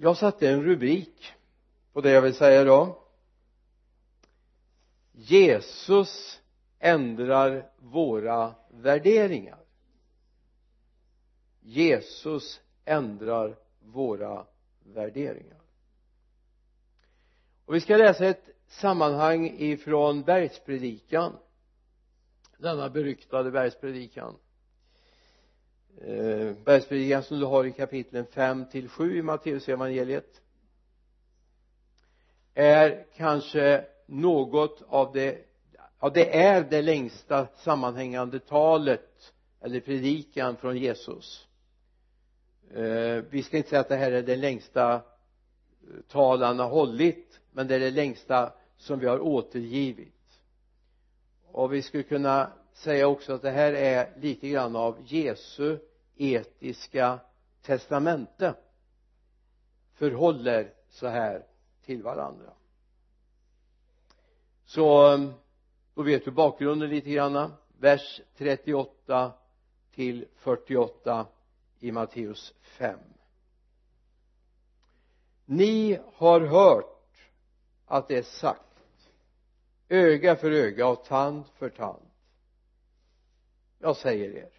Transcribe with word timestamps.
jag 0.00 0.16
satte 0.16 0.48
en 0.48 0.62
rubrik 0.62 1.32
på 1.92 2.00
det 2.00 2.10
jag 2.10 2.22
vill 2.22 2.34
säga 2.34 2.62
idag. 2.62 2.96
Jesus 5.12 6.40
ändrar 6.78 7.70
våra 7.78 8.54
värderingar. 8.70 9.58
Jesus 11.60 12.60
ändrar 12.84 13.58
våra 13.80 14.46
värderingar. 14.78 15.60
Och 17.64 17.74
vi 17.74 17.80
ska 17.80 17.96
läsa 17.96 18.26
ett 18.26 18.48
sammanhang 18.66 19.46
ifrån 19.58 20.22
bergspredikan 20.22 21.32
denna 22.58 22.88
beryktade 22.88 23.50
bergspredikan 23.50 24.36
eh, 26.00 26.52
bergspredikan 26.64 27.22
som 27.22 27.38
du 27.38 27.46
har 27.46 27.64
i 27.64 27.72
kapitlen 27.72 28.26
5 28.26 28.64
till 28.66 28.88
7 28.88 29.18
i 29.18 29.22
Matteusevangeliet 29.22 30.42
är 32.54 33.06
kanske 33.16 33.84
något 34.06 34.82
av 34.88 35.12
det 35.12 35.38
ja 36.00 36.10
det 36.10 36.36
är 36.36 36.64
det 36.70 36.82
längsta 36.82 37.46
sammanhängande 37.46 38.40
talet 38.40 39.32
eller 39.60 39.80
predikan 39.80 40.56
från 40.56 40.76
Jesus. 40.76 41.46
Eh, 42.74 43.24
vi 43.30 43.42
ska 43.42 43.56
inte 43.56 43.68
säga 43.68 43.80
att 43.80 43.88
det 43.88 43.96
här 43.96 44.12
är 44.12 44.22
det 44.22 44.36
längsta 44.36 44.94
eh, 44.94 45.00
tal 46.08 46.42
han 46.42 46.58
har 46.58 46.68
hållit 46.68 47.40
men 47.52 47.66
det 47.66 47.74
är 47.74 47.80
det 47.80 47.90
längsta 47.90 48.52
som 48.76 48.98
vi 48.98 49.06
har 49.06 49.20
återgivit. 49.20 50.14
Och 51.52 51.72
vi 51.72 51.82
skulle 51.82 52.02
kunna 52.02 52.52
säga 52.72 53.08
också 53.08 53.32
att 53.32 53.42
det 53.42 53.50
här 53.50 53.72
är 53.72 54.12
lite 54.20 54.48
grann 54.48 54.76
av 54.76 54.96
Jesu 55.06 55.78
etiska 56.18 57.20
testamente 57.62 58.54
förhåller 59.92 60.74
så 60.88 61.06
här 61.06 61.46
till 61.84 62.02
varandra. 62.02 62.52
Så 64.64 65.16
då 65.94 66.02
vet 66.02 66.24
du 66.24 66.30
bakgrunden 66.30 66.90
lite 66.90 67.10
grann. 67.10 67.52
Vers 67.78 68.20
38 68.36 69.32
till 69.90 70.26
48 70.34 71.26
i 71.78 71.92
Matteus 71.92 72.54
5 72.60 72.98
ni 75.50 76.00
har 76.14 76.40
hört 76.40 77.30
att 77.86 78.08
det 78.08 78.18
är 78.18 78.22
sagt 78.22 78.62
öga 79.88 80.36
för 80.36 80.50
öga 80.50 80.88
och 80.88 81.04
tand 81.04 81.46
för 81.46 81.68
tand. 81.68 82.10
Jag 83.78 83.96
säger 83.96 84.30
er 84.30 84.50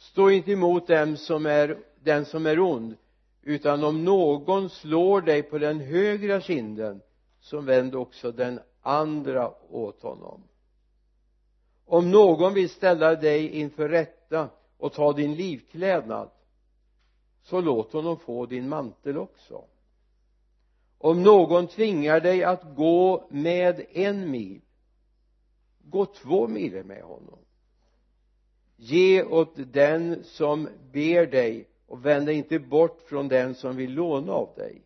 stå 0.00 0.30
inte 0.30 0.52
emot 0.52 0.86
dem 0.86 1.16
som 1.16 1.46
är 1.46 1.78
den 2.02 2.24
som 2.24 2.46
är 2.46 2.60
ond 2.60 2.96
utan 3.42 3.84
om 3.84 4.04
någon 4.04 4.70
slår 4.70 5.20
dig 5.20 5.42
på 5.42 5.58
den 5.58 5.80
högra 5.80 6.40
kinden 6.40 7.00
så 7.40 7.60
vänd 7.60 7.94
också 7.94 8.32
den 8.32 8.60
andra 8.80 9.54
åt 9.70 10.02
honom. 10.02 10.42
Om 11.84 12.10
någon 12.10 12.54
vill 12.54 12.70
ställa 12.70 13.14
dig 13.14 13.48
inför 13.48 13.88
rätta 13.88 14.48
och 14.78 14.92
ta 14.92 15.12
din 15.12 15.34
livklädnad 15.34 16.30
så 17.42 17.60
låt 17.60 17.92
honom 17.92 18.18
få 18.18 18.46
din 18.46 18.68
mantel 18.68 19.18
också. 19.18 19.64
Om 20.98 21.22
någon 21.22 21.66
tvingar 21.66 22.20
dig 22.20 22.44
att 22.44 22.76
gå 22.76 23.26
med 23.30 23.86
en 23.92 24.30
mil 24.30 24.60
gå 25.90 26.06
två 26.06 26.48
mil 26.48 26.84
med 26.84 27.02
honom 27.02 27.38
ge 28.80 29.22
åt 29.22 29.52
den 29.72 30.24
som 30.24 30.68
ber 30.92 31.26
dig 31.26 31.68
och 31.86 32.06
vänd 32.06 32.26
dig 32.26 32.34
inte 32.34 32.58
bort 32.58 33.00
från 33.08 33.28
den 33.28 33.54
som 33.54 33.76
vill 33.76 33.94
låna 33.94 34.32
av 34.32 34.54
dig. 34.56 34.82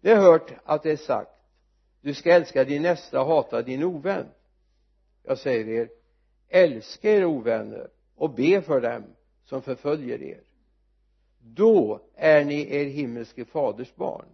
Ni 0.00 0.10
har 0.10 0.22
hört 0.22 0.52
att 0.64 0.82
det 0.82 0.90
är 0.90 0.96
sagt. 0.96 1.30
Du 2.00 2.14
ska 2.14 2.32
älska 2.32 2.64
din 2.64 2.82
nästa 2.82 3.20
och 3.20 3.26
hata 3.26 3.62
din 3.62 3.84
ovän. 3.84 4.26
Jag 5.22 5.38
säger 5.38 5.68
er 5.68 5.88
älska 6.48 7.10
era 7.10 7.26
ovänner 7.26 7.88
och 8.16 8.30
be 8.30 8.62
för 8.62 8.80
dem 8.80 9.04
som 9.44 9.62
förföljer 9.62 10.22
er. 10.22 10.40
Då 11.42 12.00
är 12.14 12.44
ni 12.44 12.76
er 12.76 12.84
himmelske 12.84 13.44
faders 13.44 13.94
barn. 13.94 14.26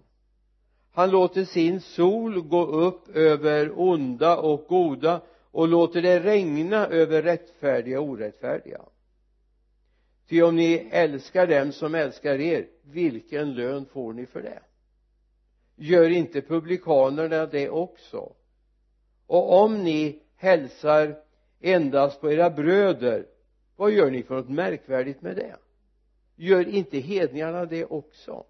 Han 0.92 1.10
låter 1.10 1.44
sin 1.44 1.80
sol 1.80 2.40
gå 2.40 2.66
upp 2.66 3.08
över 3.16 3.80
onda 3.80 4.38
och 4.38 4.66
goda 4.68 5.20
och 5.50 5.68
låter 5.68 6.02
det 6.02 6.20
regna 6.20 6.86
över 6.86 7.22
rättfärdiga 7.22 8.00
och 8.00 8.08
orättfärdiga. 8.08 8.80
Ty 10.28 10.42
om 10.42 10.56
ni 10.56 10.88
älskar 10.90 11.46
dem 11.46 11.72
som 11.72 11.94
älskar 11.94 12.40
er 12.40 12.66
vilken 12.82 13.54
lön 13.54 13.86
får 13.86 14.12
ni 14.12 14.26
för 14.26 14.42
det? 14.42 14.62
Gör 15.76 16.10
inte 16.10 16.42
publikanerna 16.42 17.46
det 17.46 17.70
också? 17.70 18.32
Och 19.26 19.62
om 19.62 19.84
ni 19.84 20.22
hälsar 20.36 21.16
endast 21.60 22.20
på 22.20 22.32
era 22.32 22.50
bröder 22.50 23.26
vad 23.76 23.92
gör 23.92 24.10
ni 24.10 24.22
för 24.22 24.34
något 24.34 24.48
märkvärdigt 24.48 25.22
med 25.22 25.36
det? 25.36 25.56
Gör 26.36 26.68
inte 26.68 26.98
hedningarna 26.98 27.64
det 27.64 27.84
också? 27.84 28.44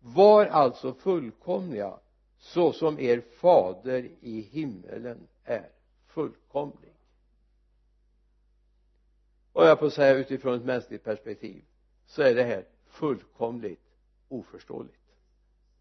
Var 0.00 0.46
alltså 0.46 0.94
fullkomliga 0.94 1.98
så 2.38 2.72
som 2.72 3.00
er 3.00 3.20
fader 3.20 4.08
i 4.20 4.40
himmelen 4.40 5.28
är 5.44 5.70
fullkomlig. 6.06 6.94
Och 9.52 9.64
jag 9.64 9.78
får 9.78 9.90
säga 9.90 10.14
utifrån 10.14 10.54
ett 10.54 10.64
mänskligt 10.64 11.04
perspektiv 11.04 11.64
så 12.06 12.22
är 12.22 12.34
det 12.34 12.44
här 12.44 12.66
fullkomligt 12.86 13.94
oförståeligt. 14.28 15.16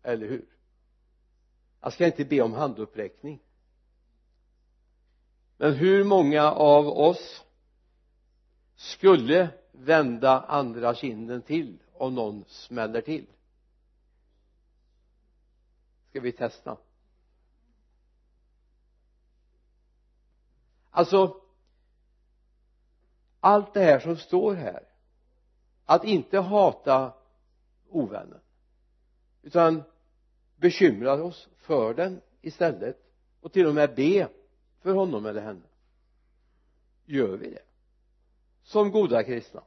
Eller 0.04 0.28
hur? 0.28 0.46
Jag 1.82 1.94
ska 1.94 2.06
inte 2.06 2.26
be 2.26 2.42
om 2.42 2.54
handuppräckning. 2.54 3.40
Men 5.58 5.74
hur 5.74 6.04
många 6.04 6.52
av 6.52 6.88
oss 6.88 7.46
skulle 8.76 9.50
vända 9.72 10.42
andra 10.42 10.96
kinden 10.96 11.42
till 11.42 11.80
om 11.94 12.16
någon 12.16 12.46
smäller 12.48 13.02
till? 13.02 13.26
Ska 16.10 16.20
vi 16.20 16.32
testa? 16.32 16.78
Alltså 20.94 21.42
allt 23.40 23.74
det 23.74 23.84
här 23.84 24.00
som 24.00 24.18
står 24.18 24.54
här 24.54 24.84
att 25.86 26.04
inte 26.04 26.40
hata 26.40 27.14
ovännen 27.90 28.40
utan 29.42 29.84
bekymra 30.56 31.24
oss 31.24 31.50
för 31.58 31.94
den 31.94 32.22
istället 32.42 32.98
och 33.42 33.52
till 33.52 33.68
och 33.68 33.76
med 33.76 33.96
be 33.96 34.28
för 34.82 34.94
honom 34.94 35.26
eller 35.26 35.42
henne. 35.42 35.68
Gör 37.06 37.38
vi 37.38 37.50
det? 37.50 37.64
Som 38.64 38.92
goda 38.92 39.24
kristna? 39.24 39.64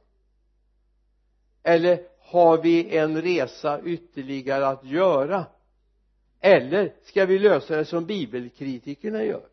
Eller 1.63 2.07
har 2.19 2.61
vi 2.61 2.97
en 2.97 3.21
resa 3.21 3.81
ytterligare 3.81 4.67
att 4.67 4.83
göra? 4.83 5.45
Eller 6.39 6.95
ska 7.03 7.25
vi 7.25 7.39
lösa 7.39 7.75
det 7.75 7.85
som 7.85 8.05
bibelkritikerna 8.05 9.23
gör? 9.23 9.49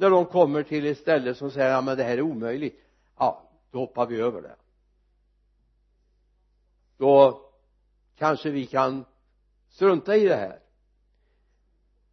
När 0.00 0.10
de 0.10 0.26
kommer 0.26 0.62
till 0.62 0.86
ett 0.86 0.98
ställe 0.98 1.34
som 1.34 1.50
säger 1.50 1.70
ja 1.70 1.80
men 1.80 1.96
det 1.96 2.04
här 2.04 2.18
är 2.18 2.22
omöjligt. 2.22 2.80
Ja 3.18 3.50
då 3.70 3.78
hoppar 3.78 4.06
vi 4.06 4.20
över 4.20 4.42
det. 4.42 4.56
Då 6.98 7.40
kanske 8.18 8.50
vi 8.50 8.66
kan 8.66 9.04
strunta 9.68 10.16
i 10.16 10.28
det 10.28 10.36
här. 10.36 10.58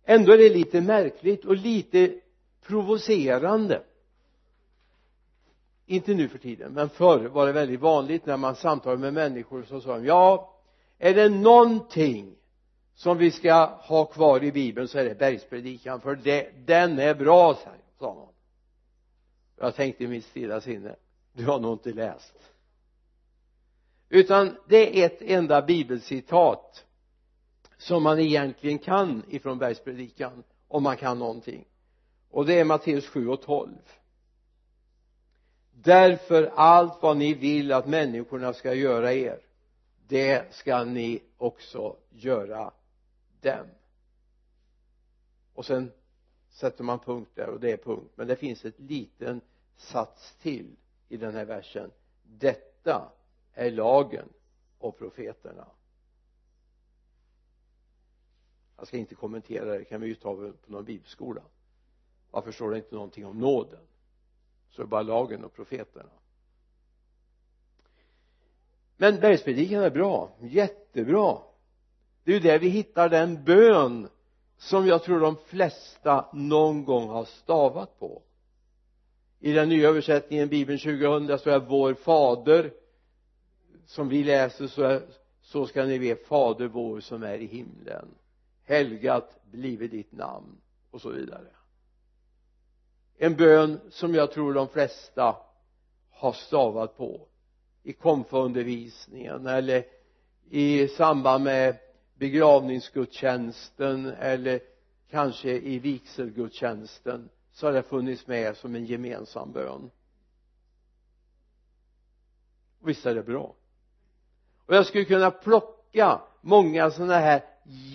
Ändå 0.03 0.33
är 0.33 0.37
det 0.37 0.49
lite 0.49 0.81
märkligt 0.81 1.45
och 1.45 1.55
lite 1.55 2.19
provocerande. 2.61 3.83
Inte 5.85 6.13
nu 6.13 6.27
för 6.27 6.37
tiden 6.37 6.73
men 6.73 6.89
förr 6.89 7.25
var 7.25 7.45
det 7.45 7.51
väldigt 7.51 7.79
vanligt 7.79 8.25
när 8.25 8.37
man 8.37 8.55
samtalade 8.55 9.01
med 9.01 9.13
människor 9.13 9.63
så 9.63 9.81
sa 9.81 9.97
de 9.97 10.05
ja 10.05 10.53
är 10.97 11.13
det 11.13 11.29
någonting 11.29 12.35
som 12.97 13.17
vi 13.17 13.31
ska 13.31 13.65
ha 13.65 14.05
kvar 14.05 14.43
i 14.43 14.51
bibeln 14.51 14.87
så 14.87 14.99
är 14.99 15.03
det 15.03 15.15
bergspredikan 15.15 16.01
för 16.01 16.15
det, 16.15 16.49
den 16.65 16.99
är 16.99 17.15
bra 17.15 17.55
sa 17.55 17.69
han 17.99 18.27
jag 19.59 19.75
tänkte 19.75 20.03
i 20.03 20.07
mitt 20.07 20.25
stilla 20.25 20.61
sinne 20.61 20.95
du 21.33 21.45
har 21.45 21.59
nog 21.59 21.73
inte 21.73 21.93
läst. 21.93 22.33
Utan 24.09 24.57
det 24.67 25.01
är 25.01 25.05
ett 25.05 25.21
enda 25.21 25.61
bibelcitat 25.61 26.85
som 27.77 28.03
man 28.03 28.19
egentligen 28.19 28.79
kan 28.79 29.23
ifrån 29.29 29.57
bergspredikan 29.57 30.43
om 30.67 30.83
man 30.83 30.97
kan 30.97 31.19
någonting. 31.19 31.65
Och 32.29 32.45
det 32.45 32.59
är 32.59 32.63
Matteus 32.63 33.07
7 33.07 33.27
och 33.27 33.41
12 33.41 33.71
därför 35.71 36.51
allt 36.55 37.01
vad 37.01 37.17
ni 37.17 37.33
vill 37.33 37.71
att 37.71 37.87
människorna 37.87 38.53
ska 38.53 38.73
göra 38.73 39.13
er 39.13 39.39
det 40.07 40.53
ska 40.53 40.83
ni 40.83 41.23
också 41.37 41.95
göra 42.09 42.71
dem. 43.41 43.67
Och 45.53 45.65
sen 45.65 45.91
sätter 46.49 46.83
man 46.83 46.99
punkt 46.99 47.31
där 47.33 47.49
och 47.49 47.59
det 47.59 47.71
är 47.71 47.77
punkt. 47.77 48.11
Men 48.15 48.27
det 48.27 48.35
finns 48.35 48.65
ett 48.65 48.79
liten 48.79 49.41
sats 49.75 50.35
till 50.41 50.75
i 51.09 51.17
den 51.17 51.35
här 51.35 51.45
versen. 51.45 51.91
Detta 52.23 53.11
är 53.53 53.71
lagen 53.71 54.29
och 54.77 54.97
profeterna. 54.97 55.67
Jag 58.77 58.87
ska 58.87 58.97
inte 58.97 59.15
kommentera 59.15 59.65
det, 59.65 59.77
det 59.77 59.85
kan 59.85 60.01
vi 60.01 60.07
ju 60.07 60.15
ta 60.15 60.35
på 60.35 60.53
någon 60.65 60.85
bibelskola. 60.85 61.41
Varför 62.31 62.51
står 62.51 62.71
det 62.71 62.77
inte 62.77 62.95
någonting 62.95 63.25
om 63.25 63.39
nåden. 63.39 63.87
Så 64.69 64.81
är 64.81 64.85
det 64.85 64.89
bara 64.89 65.01
lagen 65.01 65.43
och 65.43 65.53
profeterna. 65.53 66.09
Men 68.97 69.19
bergspredikan 69.19 69.83
är 69.83 69.89
bra, 69.89 70.31
jättebra 70.41 71.41
det 72.27 72.33
är 72.33 72.33
ju 72.33 72.39
där 72.39 72.59
vi 72.59 72.69
hittar 72.69 73.09
den 73.09 73.43
bön 73.43 74.09
som 74.57 74.87
jag 74.87 75.03
tror 75.03 75.19
de 75.19 75.35
flesta 75.45 76.25
någon 76.33 76.85
gång 76.85 77.09
har 77.09 77.25
stavat 77.25 77.99
på. 77.99 78.21
I 79.39 79.51
den 79.51 79.69
nya 79.69 79.89
översättningen 79.89 80.49
bibeln 80.49 80.79
2000 80.79 81.39
så 81.39 81.49
är 81.49 81.59
vår 81.59 81.93
fader 81.93 82.73
som 83.85 84.09
vi 84.09 84.23
läser 84.23 84.67
så, 84.67 84.83
är, 84.83 85.01
så 85.41 85.65
ska 85.65 85.85
ni 85.85 85.99
be 85.99 86.15
fader 86.15 86.67
vår 86.67 86.99
som 86.99 87.23
är 87.23 87.37
i 87.37 87.45
himlen. 87.45 88.07
Helgat 88.63 89.39
blive 89.51 89.87
ditt 89.87 90.11
namn 90.11 90.57
och 90.91 91.01
så 91.01 91.09
vidare. 91.09 91.47
En 93.17 93.35
bön 93.35 93.79
som 93.89 94.15
jag 94.15 94.31
tror 94.31 94.53
de 94.53 94.67
flesta 94.67 95.35
har 96.11 96.33
stavat 96.33 96.97
på 96.97 97.27
i 97.83 97.93
konfaundervisningen 97.93 99.47
eller 99.47 99.85
i 100.49 100.87
samband 100.87 101.43
med 101.43 101.77
begravningsgudstjänsten 102.17 104.05
eller 104.05 104.59
kanske 105.09 105.49
i 105.49 105.79
vigselgudstjänsten 105.79 107.29
så 107.51 107.67
har 107.67 107.73
det 107.73 107.83
funnits 107.83 108.27
med 108.27 108.57
som 108.57 108.75
en 108.75 108.85
gemensam 108.85 109.51
bön. 109.51 109.91
Och 112.79 112.89
visst 112.89 113.05
är 113.05 113.15
det 113.15 113.23
bra. 113.23 113.55
Och 114.65 114.75
jag 114.75 114.85
skulle 114.85 115.05
kunna 115.05 115.31
plocka 115.31 116.21
många 116.41 116.91
sådana 116.91 117.17
här 117.19 117.43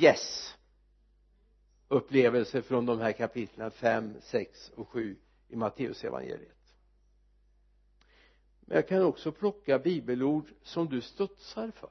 yes 0.01 0.57
upplevelser 1.89 2.63
från 2.63 2.87
de 2.87 3.01
här 3.01 3.13
kapitlen 3.13 3.71
5, 3.71 4.15
6 4.21 4.71
och 4.75 4.89
7 4.89 5.17
i 5.49 5.57
Matteusevangeliet 5.57 6.63
men 8.73 8.77
jag 8.77 8.89
kan 8.89 9.03
också 9.03 9.33
plocka 9.33 9.79
bibelord 9.79 10.45
som 10.63 10.89
du 10.89 11.01
studsar 11.01 11.71
för 11.71 11.91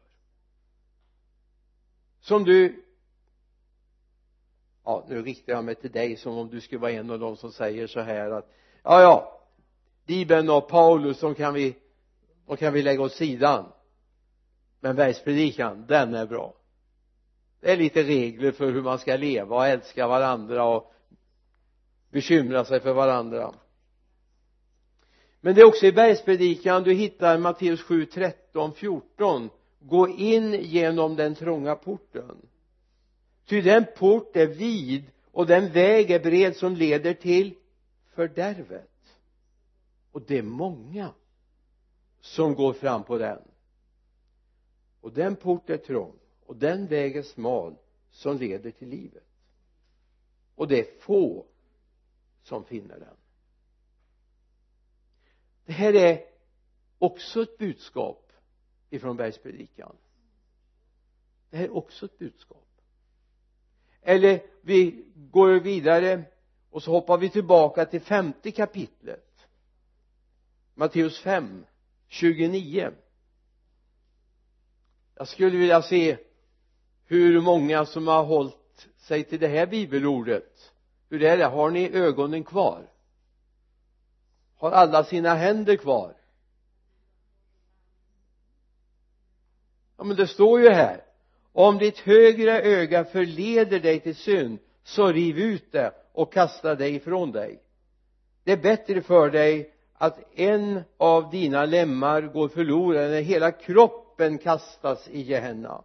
som 2.21 2.43
du 2.43 2.85
ja 4.83 5.05
nu 5.09 5.21
riktar 5.21 5.53
jag 5.53 5.63
mig 5.63 5.75
till 5.75 5.91
dig 5.91 6.15
som 6.15 6.37
om 6.37 6.49
du 6.49 6.61
skulle 6.61 6.81
vara 6.81 6.91
en 6.91 7.09
av 7.09 7.19
dem 7.19 7.37
som 7.37 7.51
säger 7.51 7.87
så 7.87 7.99
här 7.99 8.31
att 8.31 8.51
ja 8.83 9.01
ja. 9.01 9.37
Bibeln 10.05 10.49
och 10.49 10.67
Paulus 10.67 11.19
de 11.19 11.35
kan 11.35 11.53
vi 11.53 11.75
de 12.45 12.57
kan 12.57 12.73
vi 12.73 12.81
lägga 12.81 13.01
åt 13.01 13.13
sidan. 13.13 13.65
Men 14.79 14.95
bergspredikan 14.95 15.85
den 15.87 16.13
är 16.13 16.25
bra. 16.25 16.53
Det 17.59 17.71
är 17.71 17.77
lite 17.77 18.03
regler 18.03 18.51
för 18.51 18.71
hur 18.71 18.81
man 18.81 18.99
ska 18.99 19.15
leva 19.15 19.55
och 19.55 19.67
älska 19.67 20.07
varandra 20.07 20.63
och 20.63 20.93
bekymra 22.09 22.65
sig 22.65 22.79
för 22.79 22.93
varandra. 22.93 23.53
Men 25.41 25.55
det 25.55 25.61
är 25.61 25.65
också 25.65 25.85
i 25.85 25.91
bergspredikan 25.91 26.83
du 26.83 26.93
hittar 26.93 27.37
Matteus 27.37 27.81
7, 27.81 28.05
13, 28.05 28.73
14 28.73 29.49
gå 29.81 30.09
in 30.09 30.53
genom 30.53 31.15
den 31.15 31.35
trånga 31.35 31.75
porten. 31.75 32.37
Ty 33.45 33.61
den 33.61 33.85
port 33.97 34.35
är 34.35 34.47
vid 34.47 35.03
och 35.31 35.47
den 35.47 35.71
väg 35.71 36.11
är 36.11 36.19
bred 36.19 36.55
som 36.55 36.75
leder 36.75 37.13
till 37.13 37.55
fördärvet. 38.09 39.17
Och 40.11 40.21
det 40.21 40.37
är 40.37 40.43
många 40.43 41.13
som 42.19 42.55
går 42.55 42.73
fram 42.73 43.03
på 43.03 43.17
den. 43.17 43.41
Och 45.01 45.13
den 45.13 45.35
port 45.35 45.69
är 45.69 45.77
trång 45.77 46.15
och 46.45 46.55
den 46.55 46.87
väg 46.87 47.15
är 47.15 47.23
smal 47.23 47.75
som 48.11 48.37
leder 48.37 48.71
till 48.71 48.89
livet. 48.89 49.27
Och 50.55 50.67
det 50.67 50.79
är 50.79 50.99
få 50.99 51.45
som 52.43 52.63
finner 52.63 52.99
den. 52.99 53.15
Det 55.65 55.73
här 55.73 55.93
är 55.93 56.25
också 56.99 57.41
ett 57.41 57.57
budskap 57.57 58.20
ifrån 58.91 59.17
bergspredikan. 59.17 59.95
Det 61.49 61.57
här 61.57 61.65
är 61.65 61.75
också 61.75 62.05
ett 62.05 62.17
budskap. 62.17 62.67
Eller 64.01 64.43
vi 64.61 65.05
går 65.15 65.59
vidare 65.59 66.23
och 66.69 66.83
så 66.83 66.91
hoppar 66.91 67.17
vi 67.17 67.29
tillbaka 67.29 67.85
till 67.85 68.01
femte 68.01 68.51
kapitlet. 68.51 69.47
Matteus 70.73 71.19
5 71.19 71.65
29 72.07 72.91
jag 75.21 75.27
skulle 75.27 75.57
vilja 75.57 75.81
se 75.81 76.17
hur 77.05 77.41
många 77.41 77.85
som 77.85 78.07
har 78.07 78.23
hållit 78.23 78.87
sig 78.97 79.23
till 79.23 79.39
det 79.39 79.47
här 79.47 79.65
bibelordet. 79.67 80.73
Hur 81.09 81.23
är. 81.23 81.37
Det 81.37 81.45
har 81.45 81.71
ni 81.71 81.89
ögonen 81.89 82.43
kvar? 82.43 82.89
Har 84.55 84.71
alla 84.71 85.03
sina 85.03 85.33
händer 85.33 85.75
kvar? 85.75 86.15
Ja 90.01 90.05
men 90.05 90.17
det 90.17 90.27
står 90.27 90.61
ju 90.61 90.69
här. 90.69 91.01
Om 91.53 91.77
ditt 91.77 91.99
högra 91.99 92.61
öga 92.61 93.03
förleder 93.03 93.79
dig 93.79 93.99
till 93.99 94.15
synd 94.15 94.59
så 94.83 95.11
riv 95.11 95.39
ut 95.39 95.71
det 95.71 95.91
och 96.13 96.33
kasta 96.33 96.75
det 96.75 96.89
ifrån 96.89 97.31
dig. 97.31 97.59
Det 98.43 98.51
är 98.51 98.57
bättre 98.57 99.01
för 99.01 99.29
dig 99.29 99.73
att 99.93 100.19
en 100.35 100.81
av 100.97 101.29
dina 101.29 101.65
lemmar 101.65 102.21
går 102.21 102.47
förlorad 102.47 103.13
än 103.13 103.23
hela 103.23 103.51
kroppen 103.51 104.37
kastas 104.37 105.07
i 105.07 105.21
Gehenna. 105.21 105.83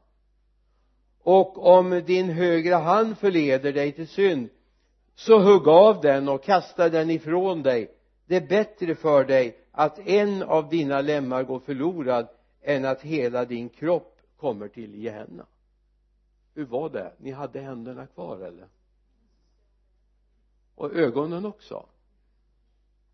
Och 1.23 1.67
om 1.67 2.03
din 2.07 2.31
högra 2.31 2.77
hand 2.77 3.19
förleder 3.19 3.73
dig 3.73 3.93
till 3.93 4.09
synd 4.09 4.49
så 5.15 5.39
hugg 5.39 5.69
av 5.69 6.01
den 6.01 6.29
och 6.29 6.45
kasta 6.45 6.89
den 6.89 7.11
ifrån 7.11 7.63
dig. 7.63 7.91
Det 8.27 8.37
är 8.37 8.47
bättre 8.47 8.95
för 8.95 9.25
dig 9.25 9.57
att 9.73 9.99
en 9.99 10.43
av 10.43 10.69
dina 10.69 11.01
lemmar 11.01 11.43
går 11.43 11.59
förlorad 11.59 12.29
än 12.67 12.85
att 12.85 13.03
hela 13.03 13.45
din 13.45 13.69
kropp 13.69 14.21
kommer 14.37 14.69
till 14.69 14.95
Gehenna. 14.95 15.47
Hur 16.55 16.65
var 16.65 16.91
det? 16.91 17.15
Ni 17.19 17.31
hade 17.31 17.61
händerna 17.61 18.07
kvar 18.07 18.39
eller? 18.41 18.69
Och 20.75 20.93
ögonen 20.93 21.45
också. 21.45 21.87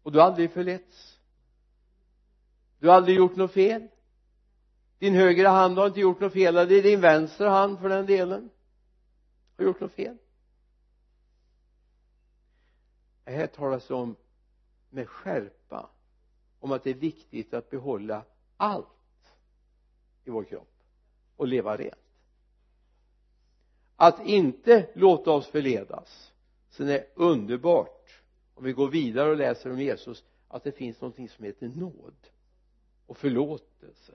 Och 0.02 0.12
du 0.12 0.19
har 0.19 0.26
aldrig 0.26 0.50
förletts. 0.50 1.19
Du 2.78 2.88
har 2.88 2.94
aldrig 2.94 3.16
gjort 3.16 3.37
något 3.37 3.52
fel. 3.52 3.88
Din 4.99 5.14
högra 5.14 5.49
hand 5.49 5.78
har 5.78 5.87
inte 5.87 6.00
gjort 6.00 6.20
något 6.20 6.32
fel 6.32 6.56
eller 6.56 6.82
din 6.82 7.00
vänstra 7.00 7.50
hand 7.50 7.78
för 7.78 7.88
den 7.88 8.06
delen 8.06 8.50
har 9.56 9.65
gjort 9.65 9.81
något 9.81 9.93
fel. 9.93 10.17
Här 13.24 13.46
talas 13.46 13.88
det 13.88 13.94
om 13.94 14.17
med 14.91 15.08
skärpa 15.08 15.91
om 16.60 16.72
att 16.72 16.84
det 16.84 16.91
är 16.91 16.94
viktigt 16.94 17.55
att 17.55 17.70
behålla 17.70 18.24
allt 18.56 19.02
i 20.24 20.31
vår 20.31 20.44
kropp 20.44 20.72
och 21.36 21.46
leva 21.46 21.76
rent. 21.76 21.94
Att 23.96 24.26
inte 24.26 24.88
låta 24.94 25.31
oss 25.31 25.46
förledas 25.46 26.32
sen 26.70 26.88
är 26.88 27.06
underbart 27.14 28.22
om 28.55 28.64
vi 28.64 28.72
går 28.72 28.88
vidare 28.88 29.31
och 29.31 29.36
läser 29.36 29.70
om 29.70 29.81
Jesus 29.81 30.24
att 30.48 30.64
det 30.64 30.72
finns 30.72 31.00
någonting 31.00 31.29
som 31.29 31.44
heter 31.44 31.69
nåd 31.69 32.14
och 33.06 33.17
förlåtelse. 33.17 34.12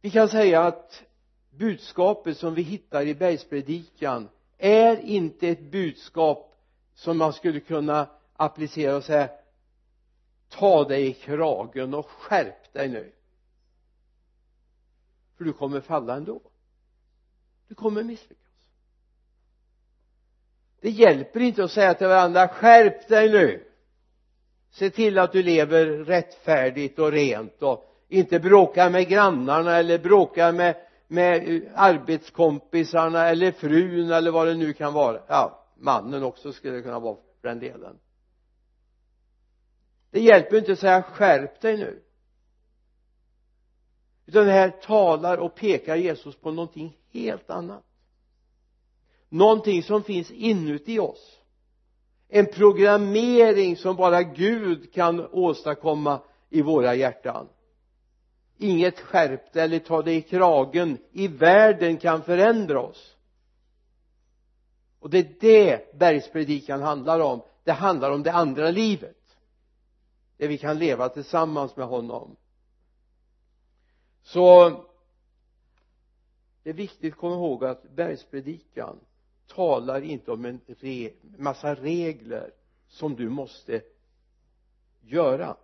Vi 0.00 0.10
kan 0.10 0.28
säga 0.28 0.62
att 0.62 1.04
budskapet 1.50 2.38
som 2.38 2.54
vi 2.54 2.62
hittar 2.62 3.06
i 3.06 3.14
bergspredikan 3.14 4.28
är 4.58 4.96
inte 4.96 5.48
ett 5.48 5.70
budskap 5.70 6.54
som 6.94 7.18
man 7.18 7.32
skulle 7.32 7.60
kunna 7.60 8.10
applicera 8.32 8.96
och 8.96 9.04
säga 9.04 9.28
ta 10.48 10.84
dig 10.84 11.06
i 11.06 11.12
kragen 11.12 11.94
och 11.94 12.06
skärp 12.06 12.72
dig 12.72 12.88
nu. 12.88 13.12
För 15.36 15.44
du 15.44 15.52
kommer 15.52 15.80
falla 15.80 16.16
ändå. 16.16 16.40
Du 17.68 17.74
kommer 17.74 18.02
misslyckas. 18.02 18.44
Det 20.80 20.90
hjälper 20.90 21.40
inte 21.40 21.64
att 21.64 21.70
säga 21.70 21.94
till 21.94 22.06
varandra 22.06 22.48
skärp 22.48 23.08
dig 23.08 23.30
nu. 23.30 23.64
Se 24.70 24.90
till 24.90 25.18
att 25.18 25.32
du 25.32 25.42
lever 25.42 25.86
rättfärdigt 25.86 26.98
och 26.98 27.12
rent 27.12 27.62
och 27.62 27.84
inte 28.08 28.40
bråkar 28.40 28.90
med 28.90 29.08
grannarna 29.08 29.76
eller 29.76 29.98
bråkar 29.98 30.52
med 30.52 30.76
med 31.08 31.62
arbetskompisarna 31.74 33.28
eller 33.28 33.52
frun 33.52 34.10
eller 34.10 34.30
vad 34.30 34.46
det 34.46 34.54
nu 34.54 34.72
kan 34.72 34.92
vara. 34.92 35.22
Ja 35.26 35.64
mannen 35.78 36.22
också 36.22 36.52
skulle 36.52 36.76
det 36.76 36.82
kunna 36.82 36.98
vara 36.98 37.16
för 37.40 37.48
den 37.48 37.58
delen 37.58 37.98
det 40.10 40.20
hjälper 40.20 40.58
inte 40.58 40.72
att 40.72 40.78
säga 40.78 41.02
skärp 41.02 41.60
dig 41.60 41.76
nu. 41.76 42.02
Utan 44.26 44.46
det 44.46 44.52
här 44.52 44.70
talar 44.70 45.36
och 45.38 45.54
pekar 45.54 45.96
Jesus 45.96 46.36
på 46.36 46.50
någonting 46.50 46.96
helt 47.12 47.50
annat. 47.50 47.84
Någonting 49.28 49.82
som 49.82 50.02
finns 50.02 50.30
inuti 50.30 50.98
oss. 50.98 51.38
En 52.28 52.46
programmering 52.46 53.76
som 53.76 53.96
bara 53.96 54.22
Gud 54.22 54.92
kan 54.92 55.26
åstadkomma 55.32 56.20
i 56.50 56.62
våra 56.62 56.94
hjärtan. 56.94 57.48
Inget 58.58 59.00
skärpt 59.00 59.56
eller 59.56 59.78
ta 59.78 60.02
det 60.02 60.12
i 60.12 60.22
kragen 60.22 60.98
i 61.12 61.28
världen 61.28 61.96
kan 61.96 62.22
förändra 62.22 62.80
oss. 62.80 63.16
Och 65.00 65.10
det 65.10 65.18
är 65.18 65.34
det 65.40 65.98
bergspredikan 65.98 66.82
handlar 66.82 67.20
om. 67.20 67.42
Det 67.64 67.72
handlar 67.72 68.10
om 68.10 68.22
det 68.22 68.32
andra 68.32 68.70
livet 68.70 69.17
där 70.38 70.48
vi 70.48 70.58
kan 70.58 70.78
leva 70.78 71.08
tillsammans 71.08 71.76
med 71.76 71.86
honom. 71.86 72.36
Så 74.22 74.70
det 76.62 76.70
är 76.70 76.74
viktigt 76.74 77.12
att 77.12 77.18
komma 77.18 77.34
ihåg 77.34 77.64
att 77.64 77.90
bergspredikan 77.90 79.00
talar 79.46 80.00
inte 80.00 80.32
om 80.32 80.44
en 80.44 80.60
re, 80.66 81.10
massa 81.36 81.74
regler 81.74 82.50
som 82.88 83.16
du 83.16 83.28
måste 83.28 83.82
göra. 85.00 85.56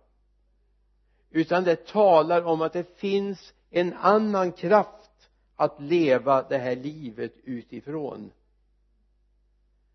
Utan 1.29 1.63
det 1.63 1.87
talar 1.87 2.43
om 2.43 2.61
att 2.61 2.73
det 2.73 2.97
finns 2.97 3.53
en 3.69 3.93
annan 3.93 4.51
kraft 4.51 5.29
att 5.55 5.81
leva 5.81 6.43
det 6.43 6.57
här 6.57 6.75
livet 6.75 7.33
utifrån. 7.43 8.31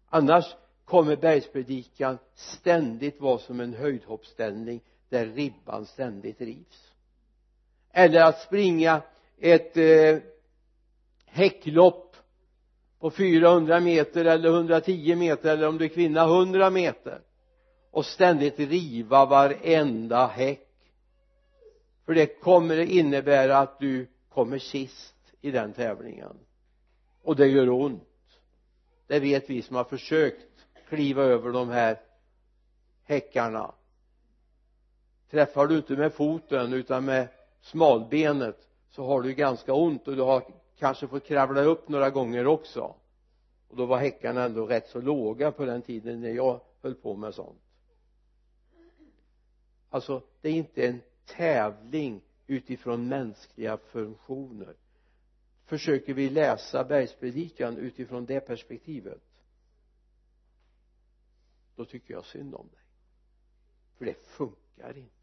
Annars 0.09 0.57
kommer 0.91 1.17
bergspredikan 1.17 2.19
ständigt 2.35 3.21
vara 3.21 3.39
som 3.39 3.61
en 3.61 3.75
höjdhoppsställning 3.75 4.81
där 5.09 5.27
ribban 5.27 5.87
ständigt 5.87 6.41
rivs. 6.41 6.93
Eller 7.93 8.21
att 8.21 8.41
springa 8.41 9.03
ett 9.39 9.77
eh, 9.77 10.19
häcklopp 11.27 12.17
på 12.99 13.11
400 13.11 13.81
meter 13.81 14.25
eller 14.25 14.49
110 14.49 15.15
meter 15.17 15.53
eller 15.53 15.69
om 15.69 15.79
du 15.79 15.85
är 15.85 15.89
kvinna 15.89 16.25
100 16.25 16.71
meter 16.71 17.21
och 17.91 18.07
ständigt 18.07 18.59
riva 18.59 19.27
varenda 19.27 20.27
häck. 20.27 20.69
För 22.07 22.15
det 22.15 22.27
kommer 22.27 22.77
innebära 22.77 23.59
att 23.59 23.81
du 23.81 24.09
kommer 24.29 24.59
sist 24.59 25.17
i 25.41 25.51
den 25.51 25.73
tävlingen. 25.73 26.37
Och 27.23 27.37
det 27.37 27.47
gör 27.47 27.69
ont. 27.69 28.03
Det 29.07 29.21
vet 29.21 29.51
vi 29.51 29.63
som 29.63 29.77
har 29.77 29.85
försökt 29.85 30.50
kliva 30.91 31.23
över 31.23 31.53
de 31.53 31.69
här 31.69 32.01
häckarna. 33.05 33.75
Träffar 35.31 35.67
du 35.67 35.77
inte 35.77 35.93
med 35.93 36.13
foten 36.13 36.73
utan 36.73 37.05
med 37.05 37.29
smalbenet 37.61 38.69
så 38.89 39.05
har 39.05 39.23
du 39.23 39.35
ganska 39.35 39.75
ont 39.75 40.09
och 40.09 40.17
du 40.17 40.23
har 40.23 40.43
kanske 40.79 41.09
fått 41.09 41.25
kravla 41.25 41.61
upp 41.61 41.89
några 41.89 42.11
gånger 42.11 42.47
också. 42.47 42.95
Och 43.69 43.77
då 43.77 43.87
var 43.87 43.99
häckarna 43.99 44.45
ändå 44.45 44.67
rätt 44.67 44.89
så 44.89 45.01
låga 45.01 45.53
på 45.53 45.65
den 45.65 45.83
tiden 45.83 46.21
när 46.21 46.31
jag 46.31 46.61
höll 46.83 46.95
på 46.95 47.17
med 47.17 47.35
sånt. 47.35 47.63
Alltså 49.91 50.23
det 50.41 50.49
är 50.49 50.53
inte 50.53 50.87
en 50.87 51.01
tävling 51.27 52.21
utifrån 52.47 53.09
mänskliga 53.09 53.77
funktioner. 53.77 54.75
Försöker 55.65 56.15
vi 56.15 56.31
läsa 56.31 56.85
bergspredikan 56.85 57.77
utifrån 57.77 58.27
det 58.27 58.41
perspektivet 58.41 59.30
då 61.81 61.85
tycker 61.85 62.15
jag 62.15 62.25
synd 62.25 62.55
om 62.55 62.69
dig. 62.69 62.81
För 63.99 64.05
det 64.05 64.15
funkar 64.15 64.99
inte. 64.99 65.15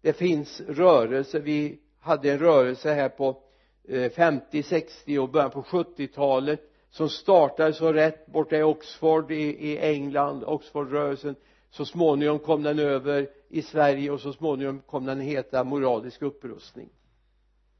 Det 0.00 0.12
finns 0.12 0.60
rörelser. 0.60 1.40
Vi 1.40 1.80
hade 1.98 2.32
en 2.32 2.38
rörelse 2.38 2.92
här 2.92 3.08
på 3.08 3.42
eh, 3.84 4.12
50, 4.12 4.62
60 4.62 5.18
och 5.18 5.28
början 5.28 5.50
på 5.50 5.62
70-talet 5.62 6.60
som 6.90 7.08
startade 7.08 7.72
så 7.72 7.92
rätt 7.92 8.26
borta 8.26 8.56
i 8.56 8.62
Oxford 8.62 9.30
i, 9.30 9.70
i 9.70 9.78
England 9.78 10.44
Oxfordrörelsen. 10.44 11.36
Så 11.70 11.84
småningom 11.84 12.38
kom 12.38 12.62
den 12.62 12.78
över 12.78 13.30
i 13.48 13.62
Sverige 13.62 14.10
och 14.10 14.20
så 14.20 14.32
småningom 14.32 14.80
kom 14.80 15.04
den 15.04 15.20
heta 15.20 15.64
moralisk 15.64 16.22
upprustning. 16.22 16.88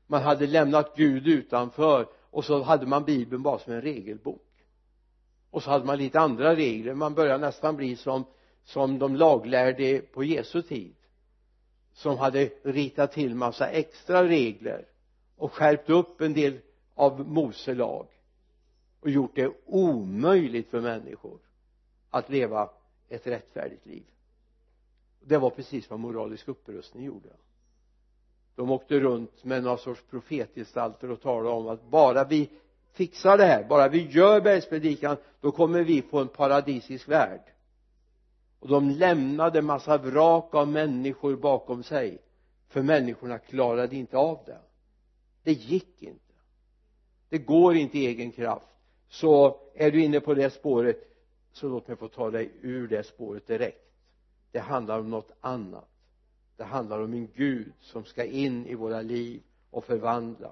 Man 0.06 0.22
hade 0.22 0.46
lämnat 0.46 0.96
Gud 0.96 1.26
utanför 1.26 2.08
och 2.30 2.44
så 2.44 2.62
hade 2.62 2.86
man 2.86 3.04
bibeln 3.04 3.42
bara 3.42 3.58
som 3.58 3.72
en 3.72 3.82
regelbok 3.82 4.47
och 5.50 5.62
så 5.62 5.70
hade 5.70 5.84
man 5.84 5.98
lite 5.98 6.20
andra 6.20 6.56
regler. 6.56 6.94
Man 6.94 7.14
började 7.14 7.38
nästan 7.46 7.76
bli 7.76 7.96
som 7.96 8.24
som 8.68 8.98
de 8.98 9.16
laglärde 9.16 10.00
på 10.00 10.24
Jesu 10.24 10.62
tid. 10.62 10.94
Som 11.92 12.18
hade 12.18 12.50
ritat 12.62 13.12
till 13.12 13.34
massa 13.34 13.68
extra 13.68 14.24
regler 14.24 14.86
och 15.36 15.52
skärpt 15.52 15.90
upp 15.90 16.20
en 16.20 16.32
del 16.32 16.58
av 16.94 17.28
Mose 17.28 17.74
lag 17.74 18.06
och 19.00 19.10
gjort 19.10 19.34
det 19.34 19.52
omöjligt 19.66 20.70
för 20.70 20.80
människor 20.80 21.38
att 22.10 22.30
leva 22.30 22.70
ett 23.08 23.26
rättfärdigt 23.26 23.86
liv. 23.86 24.04
Det 25.20 25.38
var 25.38 25.50
precis 25.50 25.90
vad 25.90 26.00
moralisk 26.00 26.48
upprustning 26.48 27.04
gjorde. 27.04 27.28
De 28.54 28.70
åkte 28.70 29.00
runt 29.00 29.44
med 29.44 29.62
några 29.62 29.76
sorts 29.76 30.02
profetgestalter 30.10 31.10
och 31.10 31.20
talade 31.20 31.48
om 31.48 31.68
att 31.68 31.90
bara 31.90 32.24
vi 32.24 32.50
fixar 32.98 33.38
det 33.38 33.44
här. 33.44 33.64
Bara 33.64 33.88
vi 33.88 34.06
gör 34.10 34.40
bergspredikan 34.40 35.16
då 35.40 35.52
kommer 35.52 35.82
vi 35.82 36.02
få 36.02 36.18
en 36.18 36.28
paradisisk 36.28 37.08
värld. 37.08 37.40
Och 38.60 38.68
de 38.68 38.90
lämnade 38.90 39.62
massa 39.62 39.98
vrak 39.98 40.54
av 40.54 40.68
människor 40.68 41.36
bakom 41.36 41.82
sig 41.82 42.18
för 42.68 42.82
människorna 42.82 43.38
klarade 43.38 43.96
inte 43.96 44.16
av 44.16 44.38
det. 44.46 44.60
Det 45.42 45.52
gick 45.52 46.02
inte. 46.02 46.34
Det 47.28 47.38
går 47.38 47.76
inte 47.76 47.98
i 47.98 48.06
egen 48.06 48.32
kraft. 48.32 48.66
Så 49.08 49.60
är 49.74 49.90
du 49.90 50.02
inne 50.02 50.20
på 50.20 50.34
det 50.34 50.50
spåret 50.50 50.98
så 51.52 51.68
låt 51.68 51.88
mig 51.88 51.96
få 51.96 52.08
ta 52.08 52.30
dig 52.30 52.50
ur 52.62 52.88
det 52.88 53.06
spåret 53.06 53.46
direkt. 53.46 53.92
Det 54.52 54.58
handlar 54.58 54.98
om 54.98 55.10
något 55.10 55.32
annat. 55.40 55.88
Det 56.56 56.64
handlar 56.64 57.00
om 57.00 57.12
en 57.12 57.28
Gud 57.34 57.72
som 57.80 58.04
ska 58.04 58.24
in 58.24 58.66
i 58.66 58.74
våra 58.74 59.02
liv 59.02 59.42
och 59.70 59.84
förvandla 59.84 60.50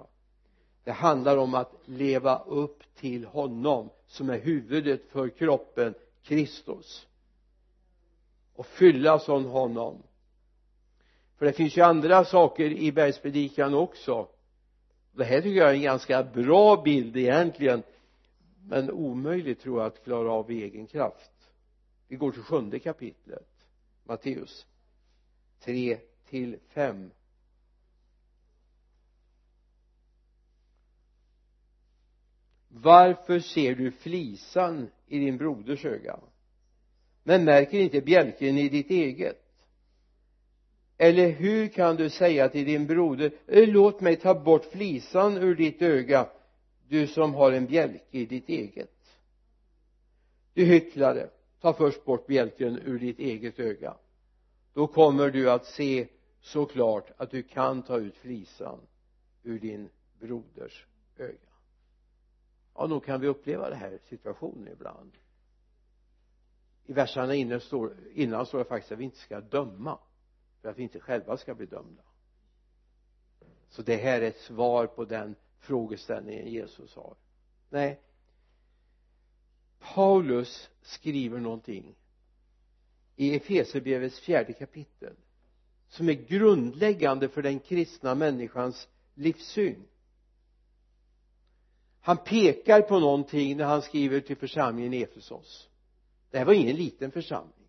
det 0.87 0.93
handlar 0.93 1.37
om 1.37 1.55
att 1.55 1.73
leva 1.85 2.39
upp 2.39 2.83
till 2.95 3.25
honom 3.25 3.91
som 4.07 4.31
är 4.31 4.39
huvudet 4.39 5.03
för 5.11 5.29
kroppen 5.29 5.95
Kristus. 6.23 7.07
Och 8.55 8.67
fyllas 8.67 9.29
av 9.29 9.49
honom. 9.49 10.03
För 11.39 11.47
det 11.47 11.53
finns 11.53 11.77
ju 11.77 11.83
andra 11.83 12.25
saker 12.25 12.65
i 12.65 12.93
bergspredikan 12.93 13.75
också. 13.75 14.29
Det 15.13 15.25
här 15.25 15.43
tycker 15.43 15.61
jag 15.61 15.71
är 15.71 15.75
en 15.75 15.83
ganska 15.83 16.23
bra 16.23 16.83
bild 16.83 17.17
egentligen 17.17 17.83
men 18.69 18.91
omöjligt 18.91 19.61
tror 19.61 19.81
jag 19.81 19.87
att 19.87 20.05
klara 20.05 20.33
av 20.33 20.51
i 20.51 20.63
egen 20.63 20.87
kraft. 20.87 21.51
Vi 22.09 22.17
går 22.17 22.33
till 22.33 22.43
sjunde 22.43 22.79
kapitlet 22.79 23.67
Matteus 24.05 24.67
3 25.61 25.99
till 26.29 26.59
5 26.69 27.11
varför 32.83 33.41
ser 33.41 33.75
du 33.75 33.91
flisan 33.91 34.91
i 35.07 35.19
din 35.19 35.37
broders 35.37 35.85
öga? 35.85 36.21
Men 37.23 37.45
märker 37.45 37.79
inte 37.79 38.01
bjälken 38.01 38.59
i 38.59 38.69
ditt 38.69 38.91
eget? 38.91 39.43
Eller 40.99 41.29
hur 41.29 41.69
kan 41.69 41.97
du 41.97 42.11
säga 42.11 42.49
till 42.49 42.65
din 42.65 42.87
broder 42.87 43.33
eh, 43.47 43.69
låt 43.69 44.01
mig 44.01 44.17
ta 44.17 44.35
bort 44.35 44.65
flisan 44.65 45.37
ur 45.37 45.55
ditt 45.55 45.83
öga 45.83 46.29
du 46.89 47.07
som 47.07 47.35
har 47.35 47.53
en 47.53 47.67
bjälke 47.67 48.05
i 48.11 48.27
ditt 48.27 48.49
eget? 48.49 48.91
Du 50.55 50.65
hycklare 50.65 51.29
ta 51.61 51.73
först 51.73 52.05
bort 52.05 52.27
bjälken 52.27 52.79
ur 52.85 52.99
ditt 52.99 53.19
eget 53.19 53.59
öga. 53.59 53.97
Då 54.75 54.87
kommer 54.87 55.31
du 55.31 55.51
att 55.51 55.67
se 55.67 56.09
så 56.41 56.67
klart 56.67 57.11
att 57.17 57.31
du 57.31 57.43
kan 57.43 57.83
ta 57.83 57.99
ut 57.99 58.17
flisan 58.17 58.79
ur 59.43 59.59
din 59.59 59.89
broders 60.21 60.87
öga 61.19 61.56
ja 62.77 62.87
nog 62.87 63.05
kan 63.05 63.21
vi 63.21 63.27
uppleva 63.27 63.71
den 63.71 63.79
här 63.79 63.99
situationen 64.09 64.73
ibland. 64.73 65.13
I 66.85 66.93
verserna 66.93 67.35
innan 67.35 67.61
står, 67.61 67.97
innan 68.13 68.47
står 68.47 68.59
det 68.59 68.65
faktiskt 68.65 68.93
att 68.93 68.99
vi 68.99 69.05
inte 69.05 69.19
ska 69.19 69.41
döma 69.41 69.99
för 70.61 70.69
att 70.69 70.79
vi 70.79 70.83
inte 70.83 71.01
själva 71.01 71.37
ska 71.37 71.55
bli 71.55 71.67
dömda. 71.67 72.03
Så 73.69 73.83
det 73.83 73.97
här 73.97 74.23
är 74.23 74.29
ett 74.29 74.41
svar 74.41 74.87
på 74.87 75.05
den 75.05 75.37
frågeställningen 75.59 76.47
Jesus 76.47 76.95
har. 76.95 77.17
Nej. 77.71 78.01
Paulus 79.79 80.71
skriver 80.83 81.41
någonting 81.41 81.95
i 83.17 83.37
Efesierbrevets 83.37 84.21
fjärde 84.21 84.53
kapitel 84.53 85.17
som 85.89 86.09
är 86.09 86.13
grundläggande 86.13 87.29
för 87.29 87.43
den 87.43 87.59
kristna 87.59 88.15
människans 88.15 88.89
livssyn 89.15 89.85
han 92.07 92.17
pekar 92.17 92.81
på 92.81 92.99
någonting 92.99 93.57
när 93.57 93.65
han 93.65 93.83
skriver 93.83 94.21
till 94.21 94.37
församlingen 94.37 94.95
i 94.95 95.03
Efesos. 95.03 95.69
Det 96.31 96.39
här 96.39 96.45
var 96.45 96.53
ingen 96.53 96.77
liten 96.77 97.11
församling. 97.11 97.67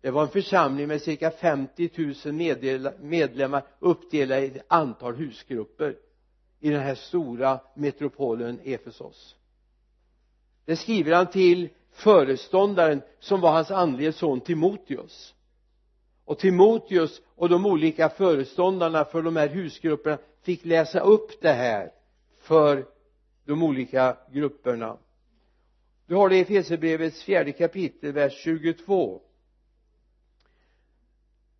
Det 0.00 0.10
var 0.10 0.22
en 0.22 0.28
församling 0.28 0.88
med 0.88 1.02
cirka 1.02 1.30
50 1.30 1.90
000 2.24 2.92
medlemmar 3.00 3.66
uppdelade 3.78 4.40
i 4.40 4.46
ett 4.46 4.64
antal 4.68 5.14
husgrupper 5.14 5.96
i 6.60 6.70
den 6.70 6.80
här 6.80 6.94
stora 6.94 7.60
metropolen 7.74 8.60
Efesos. 8.64 9.36
Det 10.64 10.76
skriver 10.76 11.12
han 11.12 11.26
till 11.26 11.68
föreståndaren 11.92 13.02
som 13.18 13.40
var 13.40 13.52
hans 13.52 13.70
andlige 13.70 14.12
son 14.12 14.40
Timoteus. 14.40 15.34
Och 16.24 16.38
Timoteus 16.38 17.22
och 17.34 17.48
de 17.48 17.66
olika 17.66 18.08
föreståndarna 18.08 19.04
för 19.04 19.22
de 19.22 19.36
här 19.36 19.48
husgrupperna 19.48 20.18
fick 20.42 20.64
läsa 20.64 21.00
upp 21.00 21.40
det 21.40 21.52
här 21.52 21.92
för 22.40 22.95
de 23.46 23.62
olika 23.62 24.16
grupperna. 24.32 24.96
Du 26.06 26.14
har 26.14 26.28
det 26.28 26.36
i 26.36 26.40
Efesierbrevets 26.40 27.22
fjärde 27.22 27.52
kapitel 27.52 28.12
vers 28.12 28.32
22 28.32 29.22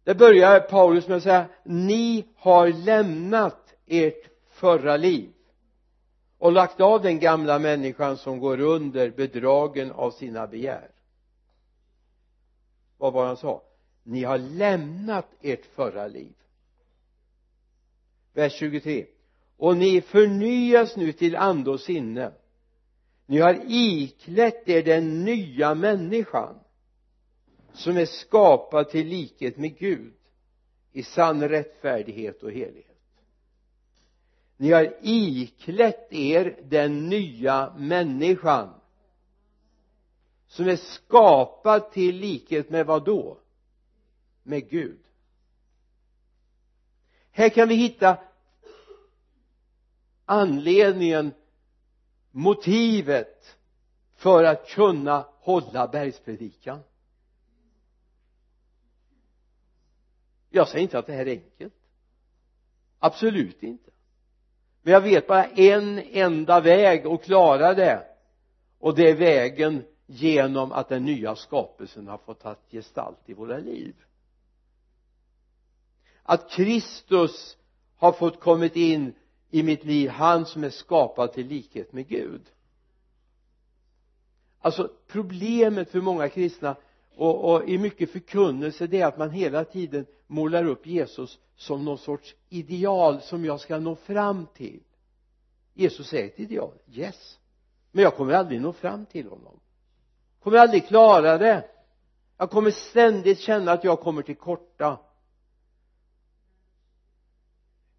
där 0.04 0.14
börjar 0.14 0.60
Paulus 0.60 1.08
med 1.08 1.16
att 1.16 1.22
säga 1.22 1.48
ni 1.64 2.26
har 2.36 2.68
lämnat 2.68 3.74
ert 3.86 4.30
förra 4.48 4.96
liv 4.96 5.32
och 6.38 6.52
lagt 6.52 6.80
av 6.80 7.02
den 7.02 7.18
gamla 7.20 7.58
människan 7.58 8.16
som 8.16 8.38
går 8.38 8.60
under 8.60 9.10
bedragen 9.10 9.92
av 9.92 10.10
sina 10.10 10.46
begär. 10.46 10.90
Vad 12.98 13.12
var 13.12 13.26
han 13.26 13.36
sa? 13.36 13.62
Ni 14.02 14.24
har 14.24 14.38
lämnat 14.38 15.28
ert 15.40 15.66
förra 15.66 16.06
liv. 16.06 16.34
Vers 18.32 18.52
23 18.52 19.06
och 19.56 19.76
ni 19.76 20.00
förnyas 20.00 20.96
nu 20.96 21.12
till 21.12 21.36
ande 21.36 21.70
och 21.70 21.80
sinne. 21.80 22.32
Ni 23.26 23.38
har 23.38 23.60
iklätt 23.66 24.68
er 24.68 24.82
den 24.82 25.24
nya 25.24 25.74
människan 25.74 26.58
som 27.72 27.96
är 27.96 28.06
skapad 28.06 28.90
till 28.90 29.06
likhet 29.06 29.56
med 29.56 29.78
Gud 29.78 30.14
i 30.92 31.02
sann 31.02 31.48
rättfärdighet 31.48 32.42
och 32.42 32.52
helighet. 32.52 32.96
Ni 34.56 34.72
har 34.72 34.96
iklätt 35.02 36.12
er 36.12 36.60
den 36.64 37.08
nya 37.08 37.74
människan 37.78 38.74
som 40.46 40.68
är 40.68 40.76
skapad 40.76 41.92
till 41.92 42.16
likhet 42.16 42.70
med 42.70 42.86
vad 42.86 43.04
då? 43.04 43.38
Med 44.42 44.68
Gud. 44.68 45.00
Här 47.30 47.48
kan 47.48 47.68
vi 47.68 47.74
hitta 47.74 48.18
anledningen 50.26 51.34
motivet 52.30 53.56
för 54.14 54.44
att 54.44 54.68
kunna 54.68 55.26
hålla 55.40 55.88
bergspredikan. 55.88 56.80
Jag 60.50 60.68
säger 60.68 60.82
inte 60.82 60.98
att 60.98 61.06
det 61.06 61.12
här 61.12 61.26
är 61.26 61.30
enkelt. 61.30 61.74
Absolut 62.98 63.62
inte. 63.62 63.90
Men 64.82 64.92
jag 64.92 65.00
vet 65.00 65.26
bara 65.26 65.44
en 65.44 65.98
enda 65.98 66.60
väg 66.60 67.06
att 67.06 67.22
klara 67.22 67.74
det. 67.74 68.06
Och 68.78 68.94
det 68.94 69.10
är 69.10 69.16
vägen 69.16 69.84
genom 70.06 70.72
att 70.72 70.88
den 70.88 71.04
nya 71.04 71.36
skapelsen 71.36 72.08
har 72.08 72.18
fått 72.18 72.40
ta 72.40 72.56
gestalt 72.70 73.18
i 73.26 73.34
våra 73.34 73.58
liv. 73.58 73.94
Att 76.22 76.50
Kristus 76.50 77.56
har 77.96 78.12
fått 78.12 78.40
kommit 78.40 78.76
in 78.76 79.14
i 79.56 79.62
mitt 79.62 79.84
liv 79.84 80.08
han 80.08 80.46
som 80.46 80.64
är 80.64 80.70
skapad 80.70 81.32
till 81.32 81.46
likhet 81.46 81.92
med 81.92 82.08
Gud. 82.08 82.42
Alltså 84.60 84.90
problemet 85.06 85.90
för 85.90 86.00
många 86.00 86.28
kristna 86.28 86.76
och, 87.16 87.52
och 87.52 87.68
i 87.68 87.78
mycket 87.78 88.10
förkunnelse 88.10 88.86
det 88.86 89.00
är 89.00 89.06
att 89.06 89.18
man 89.18 89.30
hela 89.30 89.64
tiden 89.64 90.06
målar 90.26 90.64
upp 90.64 90.86
Jesus 90.86 91.38
som 91.56 91.84
någon 91.84 91.98
sorts 91.98 92.34
ideal 92.48 93.20
som 93.20 93.44
jag 93.44 93.60
ska 93.60 93.78
nå 93.78 93.94
fram 93.94 94.46
till. 94.54 94.80
Jesus 95.74 96.12
är 96.12 96.24
ett 96.24 96.40
ideal, 96.40 96.72
yes. 96.92 97.38
Men 97.92 98.04
jag 98.04 98.16
kommer 98.16 98.32
aldrig 98.32 98.60
nå 98.60 98.72
fram 98.72 99.06
till 99.06 99.28
honom. 99.28 99.60
Kommer 100.42 100.58
aldrig 100.58 100.88
klara 100.88 101.38
det. 101.38 101.68
Jag 102.36 102.50
kommer 102.50 102.70
ständigt 102.70 103.40
känna 103.40 103.72
att 103.72 103.84
jag 103.84 104.00
kommer 104.00 104.22
till 104.22 104.36
korta 104.36 104.98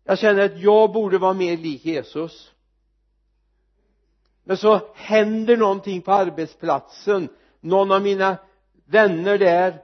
jag 0.07 0.19
känner 0.19 0.45
att 0.45 0.59
jag 0.59 0.91
borde 0.91 1.17
vara 1.17 1.33
mer 1.33 1.57
lik 1.57 1.85
Jesus. 1.85 2.51
Men 4.43 4.57
så 4.57 4.93
händer 4.95 5.57
någonting 5.57 6.01
på 6.01 6.11
arbetsplatsen. 6.11 7.29
Någon 7.59 7.91
av 7.91 8.01
mina 8.01 8.37
vänner 8.85 9.37
där 9.37 9.81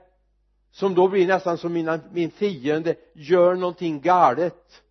som 0.70 0.94
då 0.94 1.08
blir 1.08 1.26
nästan 1.26 1.58
som 1.58 1.72
mina, 1.72 2.00
min 2.12 2.30
fiende 2.30 2.94
gör 3.14 3.54
någonting 3.54 4.00
galet. 4.00 4.82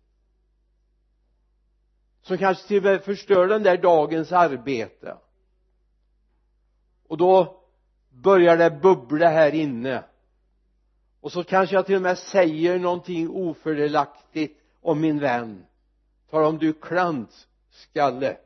Som 2.22 2.38
kanske 2.38 2.68
till 2.68 2.76
och 2.76 2.84
med 2.84 3.04
förstör 3.04 3.46
den 3.46 3.62
där 3.62 3.76
dagens 3.76 4.32
arbete. 4.32 5.16
Och 7.08 7.16
då 7.16 7.60
börjar 8.10 8.56
det 8.56 8.70
bubbla 8.70 9.28
här 9.28 9.54
inne. 9.54 10.04
Och 11.20 11.32
så 11.32 11.44
kanske 11.44 11.76
jag 11.76 11.86
till 11.86 11.96
och 11.96 12.02
med 12.02 12.18
säger 12.18 12.78
någonting 12.78 13.30
ofördelaktigt 13.30 14.63
och 14.84 14.96
min 14.96 15.18
vän. 15.18 15.66
Tala 16.30 16.48
om 16.48 16.58
du 16.58 16.72
klantskalle 16.72 18.36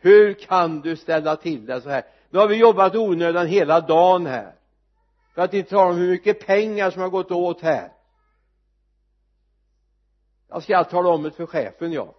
hur 0.00 0.34
kan 0.34 0.80
du 0.80 0.96
ställa 0.96 1.36
till 1.36 1.66
det 1.66 1.80
så 1.80 1.88
här? 1.88 2.02
Nu 2.30 2.38
har 2.38 2.48
vi 2.48 2.56
jobbat 2.56 2.94
onödan 2.94 3.46
hela 3.46 3.80
dagen 3.80 4.26
här. 4.26 4.54
För 5.34 5.42
att 5.42 5.54
inte 5.54 5.70
tala 5.70 5.90
om 5.90 5.96
hur 5.96 6.10
mycket 6.10 6.46
pengar 6.46 6.90
som 6.90 7.02
har 7.02 7.08
gått 7.08 7.30
åt 7.30 7.60
här. 7.60 7.92
Jag 10.48 10.62
ska 10.62 10.84
tala 10.84 11.08
om 11.08 11.22
det 11.22 11.30
för 11.30 11.46
chefen 11.46 11.92
ja. 11.92 12.14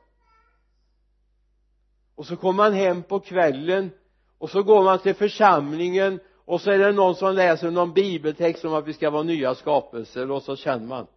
Och 2.15 2.25
så 2.25 2.35
kommer 2.35 2.63
man 2.63 2.73
hem 2.73 3.03
på 3.03 3.19
kvällen 3.19 3.91
och 4.37 4.49
så 4.49 4.63
går 4.63 4.83
man 4.83 4.99
till 4.99 5.15
församlingen 5.15 6.19
och 6.45 6.61
så 6.61 6.71
är 6.71 6.77
det 6.77 6.91
någon 6.91 7.15
som 7.15 7.35
läser 7.35 7.71
någon 7.71 7.93
bibeltext 7.93 8.65
om 8.65 8.73
att 8.73 8.87
vi 8.87 8.93
ska 8.93 9.09
vara 9.09 9.23
nya 9.23 9.55
skapelser 9.55 10.31
och 10.31 10.43
så 10.43 10.55
känner 10.55 10.87
man 10.87 11.07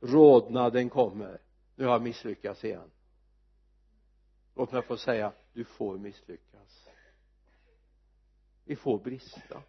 rodnaden 0.00 0.90
kommer 0.90 1.38
nu 1.76 1.84
har 1.84 1.92
jag 1.92 2.02
misslyckats 2.02 2.64
igen. 2.64 2.90
Låt 4.54 4.72
mig 4.72 4.82
få 4.82 4.96
säga 4.96 5.32
du 5.52 5.64
får 5.64 5.98
misslyckas. 5.98 6.88
Vi 8.64 8.76
får 8.76 8.98
brista. 8.98 9.62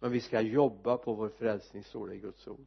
Men 0.00 0.12
vi 0.12 0.20
ska 0.20 0.40
jobba 0.40 0.96
på 0.96 1.14
vår 1.14 1.28
frälsning 1.28 1.84
står 1.84 2.08
det 2.08 2.14
i 2.14 2.18
Guds 2.18 2.48
ord. 2.48 2.66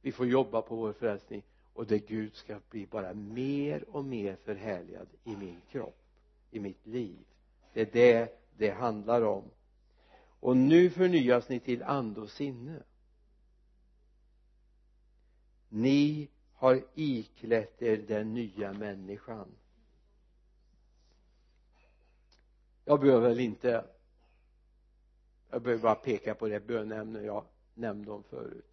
Vi 0.00 0.12
får 0.12 0.26
jobba 0.26 0.62
på 0.62 0.76
vår 0.76 0.92
frälsning 0.92 1.42
och 1.72 1.86
det 1.86 1.98
Gud 1.98 2.34
ska 2.34 2.60
bli 2.70 2.86
bara 2.86 3.14
mer 3.14 3.84
och 3.88 4.04
mer 4.04 4.36
förhärligad 4.36 5.08
i 5.24 5.36
min 5.36 5.60
kropp 5.70 6.02
i 6.50 6.60
mitt 6.60 6.86
liv. 6.86 7.18
Det 7.72 7.80
är 7.80 7.92
det 7.92 8.38
det 8.56 8.70
handlar 8.70 9.22
om. 9.22 9.44
Och 10.40 10.56
nu 10.56 10.90
förnyas 10.90 11.48
ni 11.48 11.60
till 11.60 11.82
ande 11.82 12.20
och 12.20 12.30
sinne 12.30 12.82
ni 15.72 16.28
har 16.54 16.84
iklätt 16.94 17.82
er 17.82 17.96
den 17.96 18.34
nya 18.34 18.72
människan. 18.72 19.48
Jag 22.84 23.00
behöver 23.00 23.28
väl 23.28 23.40
inte 23.40 23.84
jag 25.50 25.62
behöver 25.62 25.82
bara 25.82 25.94
peka 25.94 26.34
på 26.34 26.48
det 26.48 26.60
bönämne 26.60 27.20
jag 27.20 27.44
nämnde 27.74 28.10
om 28.10 28.22
förut. 28.22 28.66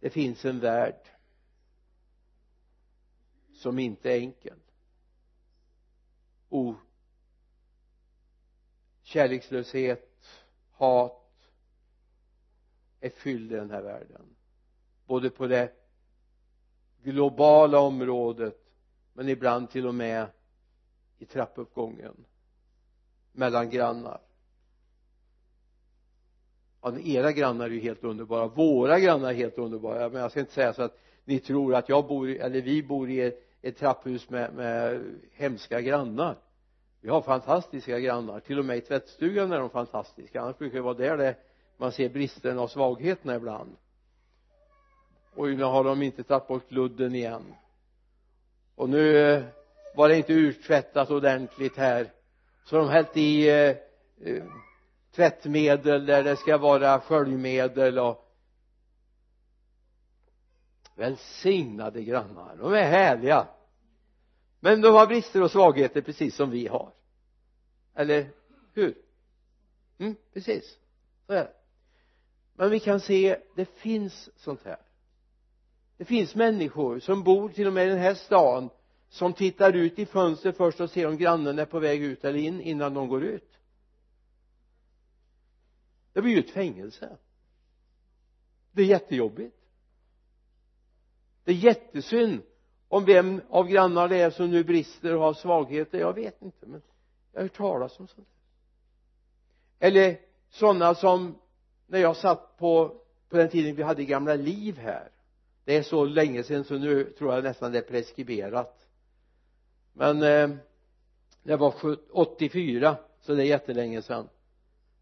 Det 0.00 0.10
finns 0.10 0.44
en 0.44 0.60
värld 0.60 1.08
som 3.52 3.78
inte 3.78 4.10
är 4.10 4.18
enkel. 4.18 4.58
O 6.48 6.74
kärlekslöshet 9.02 10.26
hat 10.72 11.27
är 13.00 13.10
fylld 13.10 13.52
i 13.52 13.54
den 13.54 13.70
här 13.70 13.82
världen. 13.82 14.22
Både 15.06 15.30
på 15.30 15.46
det 15.46 15.72
globala 17.02 17.78
området 17.78 18.68
men 19.12 19.28
ibland 19.28 19.70
till 19.70 19.86
och 19.86 19.94
med 19.94 20.26
i 21.18 21.24
trappuppgången 21.24 22.24
mellan 23.32 23.70
grannar. 23.70 24.20
Ja, 26.82 26.98
era 26.98 27.32
grannar 27.32 27.64
är 27.64 27.70
ju 27.70 27.80
helt 27.80 28.04
underbara. 28.04 28.46
Våra 28.46 29.00
grannar 29.00 29.28
är 29.28 29.34
helt 29.34 29.58
underbara. 29.58 30.08
Men 30.08 30.22
jag 30.22 30.30
ska 30.30 30.40
inte 30.40 30.52
säga 30.52 30.72
så 30.72 30.82
att 30.82 30.98
ni 31.24 31.38
tror 31.38 31.74
att 31.74 31.88
jag 31.88 32.06
bor 32.06 32.28
eller 32.28 32.60
vi 32.60 32.82
bor 32.82 33.10
i 33.10 33.20
ett, 33.20 33.42
ett 33.62 33.76
trapphus 33.76 34.30
med, 34.30 34.54
med 34.54 35.04
hemska 35.32 35.80
grannar. 35.80 36.36
Vi 37.00 37.08
har 37.08 37.22
fantastiska 37.22 38.00
grannar. 38.00 38.40
Till 38.40 38.58
och 38.58 38.64
med 38.64 38.76
i 38.76 38.80
tvättstugan 38.80 39.52
är 39.52 39.58
de 39.58 39.70
fantastiska. 39.70 40.40
Annars 40.40 40.58
brukar 40.58 40.76
det 40.76 40.82
vara 40.82 40.94
där 40.94 41.16
det 41.16 41.36
man 41.78 41.92
ser 41.92 42.08
bristerna 42.08 42.62
och 42.62 42.70
svagheterna 42.70 43.36
ibland. 43.36 43.76
Och 45.34 45.48
nu 45.48 45.62
har 45.62 45.84
de 45.84 46.02
inte 46.02 46.22
tagit 46.22 46.48
bort 46.48 46.70
ludden 46.70 47.14
igen. 47.14 47.54
Och 48.74 48.88
nu 48.88 49.18
eh, 49.18 49.44
var 49.96 50.08
det 50.08 50.16
inte 50.16 50.32
urtvättat 50.32 51.10
ordentligt 51.10 51.76
här. 51.76 52.12
Så 52.64 52.76
de 52.76 52.88
hällt 52.88 53.16
i 53.16 53.48
eh, 53.48 53.76
eh, 54.20 54.44
tvättmedel 55.14 56.06
där 56.06 56.22
det 56.22 56.36
ska 56.36 56.58
vara 56.58 57.00
sköljmedel 57.00 57.98
och 57.98 58.34
välsignade 60.94 62.02
grannar. 62.02 62.56
De 62.56 62.72
är 62.72 62.82
härliga. 62.82 63.48
Men 64.60 64.80
de 64.80 64.94
har 64.94 65.06
brister 65.06 65.42
och 65.42 65.50
svagheter 65.50 66.00
precis 66.00 66.36
som 66.36 66.50
vi 66.50 66.66
har. 66.66 66.92
Eller 67.94 68.30
hur? 68.74 68.94
Mm, 69.98 70.16
precis. 70.32 70.78
Så 71.26 71.32
är 71.32 71.44
det 71.44 71.57
men 72.58 72.70
vi 72.70 72.80
kan 72.80 73.00
se 73.00 73.38
det 73.54 73.64
finns 73.64 74.30
sånt 74.36 74.64
här. 74.64 74.78
Det 75.96 76.04
finns 76.04 76.34
människor 76.34 77.00
som 77.00 77.22
bor 77.22 77.48
till 77.48 77.66
och 77.66 77.72
med 77.72 77.86
i 77.86 77.88
den 77.88 77.98
här 77.98 78.14
stan 78.14 78.70
som 79.08 79.32
tittar 79.32 79.72
ut 79.72 79.98
i 79.98 80.06
fönstret 80.06 80.56
först 80.56 80.80
och 80.80 80.90
ser 80.90 81.06
om 81.06 81.16
grannen 81.16 81.58
är 81.58 81.64
på 81.64 81.78
väg 81.78 82.02
ut 82.02 82.24
eller 82.24 82.38
in 82.38 82.60
innan 82.60 82.94
de 82.94 83.08
går 83.08 83.24
ut. 83.24 83.58
Det 86.12 86.22
blir 86.22 86.32
ju 86.32 86.40
ett 86.40 86.50
fängelse. 86.50 87.16
Det 88.72 88.82
är 88.82 88.86
jättejobbigt. 88.86 89.56
Det 91.44 91.52
är 91.52 91.56
jättesynd 91.56 92.42
om 92.88 93.04
vem 93.04 93.40
av 93.48 93.68
grannarna 93.68 94.08
det 94.08 94.16
är 94.16 94.30
som 94.30 94.50
nu 94.50 94.64
brister 94.64 95.14
och 95.14 95.22
har 95.22 95.34
svagheter. 95.34 95.98
Jag 95.98 96.14
vet 96.14 96.42
inte 96.42 96.66
men 96.66 96.82
jag 97.32 97.40
har 97.40 97.44
hört 97.44 97.56
talas 97.56 98.00
om 98.00 98.08
sånt 98.08 98.28
eller 99.78 100.20
sådana 100.50 100.94
som 100.94 101.38
när 101.88 101.98
jag 101.98 102.16
satt 102.16 102.56
på 102.56 102.94
på 103.28 103.36
den 103.36 103.48
tiden 103.48 103.74
vi 103.74 103.82
hade 103.82 104.04
gamla 104.04 104.34
liv 104.34 104.78
här. 104.78 105.10
Det 105.64 105.76
är 105.76 105.82
så 105.82 106.04
länge 106.04 106.42
sedan 106.42 106.64
så 106.64 106.74
nu 106.74 107.04
tror 107.04 107.34
jag 107.34 107.44
nästan 107.44 107.72
det 107.72 107.78
är 107.78 107.82
preskriberat. 107.82 108.86
Men 109.92 110.22
eh, 110.22 110.56
det 111.42 111.56
var 111.56 111.74
84 112.10 112.96
så 113.20 113.34
det 113.34 113.42
är 113.42 113.46
jättelänge 113.46 114.02
sedan. 114.02 114.28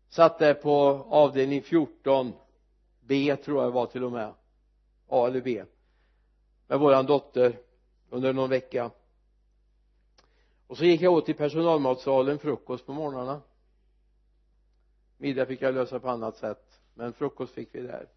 Satt 0.08 0.38
där 0.38 0.54
på 0.54 0.78
avdelning 1.10 1.62
14 1.62 2.32
B 3.00 3.36
tror 3.36 3.62
jag 3.62 3.70
det 3.70 3.74
var 3.74 3.86
till 3.86 4.04
och 4.04 4.12
med. 4.12 4.32
A 5.08 5.26
eller 5.26 5.40
B. 5.40 5.64
Med 6.66 6.78
våran 6.78 7.06
dotter 7.06 7.58
under 8.10 8.32
någon 8.32 8.50
vecka. 8.50 8.90
Och 10.66 10.76
så 10.76 10.84
gick 10.84 11.00
jag 11.00 11.12
åt 11.12 11.28
i 11.28 11.34
personalmatsalen 11.34 12.38
frukost 12.38 12.86
på 12.86 12.92
morgnarna. 12.92 13.42
Middag 15.16 15.46
fick 15.46 15.62
jag 15.62 15.74
lösa 15.74 16.00
på 16.00 16.08
annat 16.08 16.36
sätt 16.36 16.65
men 16.96 17.12
frukost 17.12 17.54
fick 17.54 17.68
vi 17.72 17.80
där. 17.80 18.08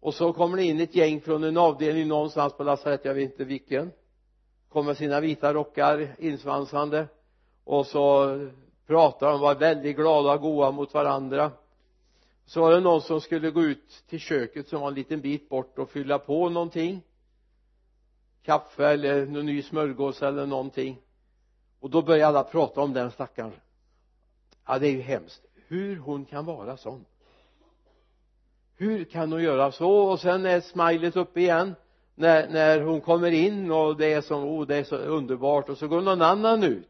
Och 0.00 0.14
så 0.14 0.32
kommer 0.32 0.56
det 0.56 0.64
in 0.64 0.80
ett 0.80 0.94
gäng 0.94 1.20
från 1.20 1.44
en 1.44 1.56
avdelning 1.56 2.08
någonstans 2.08 2.52
på 2.52 2.64
lasarett 2.64 3.04
jag 3.04 3.14
vet 3.14 3.30
inte 3.30 3.44
vilken. 3.44 3.92
Kommer 4.68 4.86
med 4.86 4.96
sina 4.96 5.20
vita 5.20 5.54
rockar 5.54 6.16
insvansande. 6.18 7.08
Och 7.64 7.86
så 7.86 8.38
pratar 8.86 9.30
de 9.30 9.40
var 9.40 9.54
väldigt 9.54 9.96
glada 9.96 10.32
och 10.32 10.40
goa 10.40 10.70
mot 10.70 10.94
varandra. 10.94 11.52
Så 12.44 12.60
var 12.60 12.72
det 12.72 12.80
någon 12.80 13.00
som 13.00 13.20
skulle 13.20 13.50
gå 13.50 13.62
ut 13.62 14.04
till 14.08 14.20
köket 14.20 14.68
som 14.68 14.80
var 14.80 14.88
en 14.88 14.94
liten 14.94 15.20
bit 15.20 15.48
bort 15.48 15.78
och 15.78 15.90
fylla 15.90 16.18
på 16.18 16.48
någonting. 16.48 17.02
Kaffe 18.42 18.86
eller 18.86 19.26
någon 19.26 19.46
ny 19.46 19.62
smörgås 19.62 20.22
eller 20.22 20.46
någonting. 20.46 20.98
Och 21.80 21.90
då 21.90 22.02
började 22.02 22.26
alla 22.26 22.44
prata 22.44 22.80
om 22.80 22.92
den 22.92 23.10
stackaren. 23.10 23.52
Ja 24.66 24.78
det 24.78 24.88
är 24.88 24.92
ju 24.92 25.00
hemskt 25.00 25.45
hur 25.68 25.96
hon 25.96 26.24
kan 26.24 26.44
vara 26.44 26.76
sån. 26.76 27.04
Hur 28.76 29.04
kan 29.04 29.32
hon 29.32 29.42
göra 29.42 29.72
så? 29.72 29.90
Och 29.90 30.20
sen 30.20 30.46
är 30.46 30.60
smilet 30.60 31.16
uppe 31.16 31.40
igen 31.40 31.74
när, 32.14 32.48
när 32.48 32.80
hon 32.80 33.00
kommer 33.00 33.30
in 33.30 33.70
och 33.70 33.96
det 33.96 34.12
är 34.12 34.20
så, 34.20 34.36
oh, 34.36 34.66
det 34.66 34.76
är 34.76 34.84
så 34.84 34.96
underbart 34.96 35.68
och 35.68 35.78
så 35.78 35.88
går 35.88 36.00
någon 36.00 36.22
annan 36.22 36.62
ut. 36.62 36.88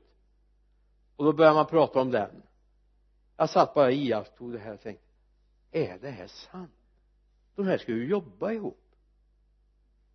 Och 1.16 1.24
då 1.24 1.32
börjar 1.32 1.54
man 1.54 1.66
prata 1.66 2.00
om 2.00 2.10
den. 2.10 2.42
Jag 3.36 3.50
satt 3.50 3.74
bara 3.74 3.86
och 3.86 3.92
iakttog 3.92 4.52
det 4.52 4.58
här 4.58 4.74
och 4.74 4.80
tänkte 4.80 5.06
är 5.76 5.98
det 5.98 6.10
här 6.10 6.26
sant? 6.26 6.70
De 7.54 7.66
här 7.66 7.78
ska 7.78 7.92
ju 7.92 8.08
jobba 8.08 8.52
ihop. 8.52 8.80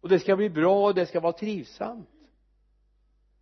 Och 0.02 0.10
det 0.10 0.20
ska 0.20 0.36
bli 0.36 0.50
bra 0.50 0.86
och 0.86 0.96
det 0.96 1.06
ska 1.06 1.20
vara 1.20 1.34
trivsamt. 1.34 2.10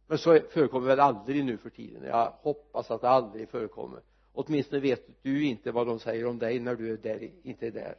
Men 0.08 0.17
så 0.17 0.39
förekommer 0.49 0.88
väl 0.88 0.99
aldrig 0.99 1.45
nu 1.45 1.58
för 1.58 1.69
tiden. 1.69 2.03
Jag 2.03 2.34
hoppas 2.41 2.91
att 2.91 3.01
det 3.01 3.10
aldrig 3.10 3.49
förekommer 3.49 4.01
åtminstone 4.39 4.82
vet 4.82 5.23
du 5.23 5.45
inte 5.45 5.71
vad 5.71 5.88
de 5.88 5.99
säger 5.99 6.25
om 6.25 6.39
dig 6.39 6.60
när 6.60 6.75
du 6.75 6.93
är 6.93 6.97
där, 6.97 7.32
inte 7.43 7.67
är 7.67 7.71
där. 7.71 7.97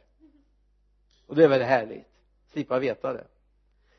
Och 1.25 1.35
det 1.35 1.43
är 1.43 1.47
väl 1.47 1.61
härligt. 1.61 2.07
Slippa 2.47 2.79
veta 2.79 3.13
det. 3.13 3.27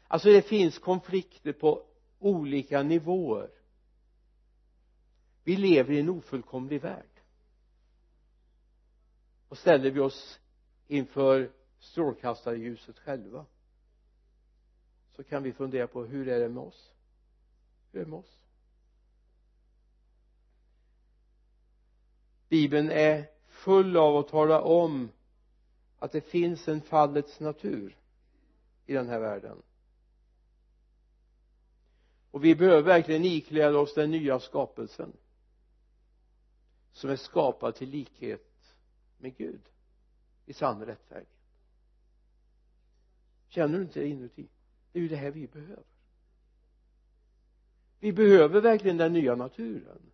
Alltså 0.09 0.29
det 0.29 0.43
finns 0.43 0.79
konflikter 0.79 1.53
på 1.53 1.87
olika 2.19 2.83
nivåer. 2.83 3.51
Vi 5.45 5.57
lever 5.57 5.95
i 5.95 6.01
en 6.01 6.09
ofullkomlig 6.09 6.81
värld. 6.81 7.21
Och 9.49 9.59
ställer 9.59 9.91
vi 9.91 10.01
oss 10.01 10.41
inför 10.87 11.51
strålkastarljuset 11.79 12.99
själva 12.99 13.47
så 15.11 15.25
kan 15.25 15.43
vi 15.43 15.53
fundera 15.53 15.87
på 15.87 16.05
hur 16.05 16.29
är 16.29 16.41
det 16.41 16.49
med 16.49 16.63
oss? 16.63 16.93
Hur 17.93 18.01
är 18.01 18.05
det 18.05 18.11
med 18.11 18.19
oss? 18.19 18.42
Bibeln 22.53 22.91
är 22.91 23.25
full 23.49 23.97
av 23.97 24.17
att 24.17 24.29
tala 24.29 24.61
om 24.63 25.11
att 25.99 26.13
det 26.13 26.21
finns 26.21 26.69
en 26.69 26.81
fallets 26.81 27.41
natur 27.41 27.97
i 28.87 28.93
den 28.93 29.09
här 29.09 29.21
världen. 29.21 29.63
Och 32.31 32.45
vi 32.45 32.55
behöver 32.55 32.83
verkligen 32.83 33.25
ikläda 33.25 33.79
oss 33.79 33.95
den 33.95 34.11
nya 34.11 34.41
skapelsen 34.41 35.13
som 36.93 37.11
är 37.11 37.17
skapad 37.17 37.75
till 37.75 37.89
likhet 37.89 38.75
med 39.19 39.37
Gud 39.37 39.63
i 40.47 40.53
sann 40.53 40.87
rättfärdighet. 40.87 41.29
Känner 43.49 43.79
du 43.79 43.85
inte 43.85 44.01
det 44.01 44.09
inuti? 44.09 44.49
Det 44.93 44.99
är 44.99 45.03
ju 45.03 45.09
det 45.09 45.17
här 45.17 45.31
vi 45.31 45.47
behöver. 45.47 45.85
Vi 47.99 48.13
behöver 48.13 48.61
verkligen 48.61 48.97
den 48.97 49.13
nya 49.13 49.35
naturen 49.35 50.12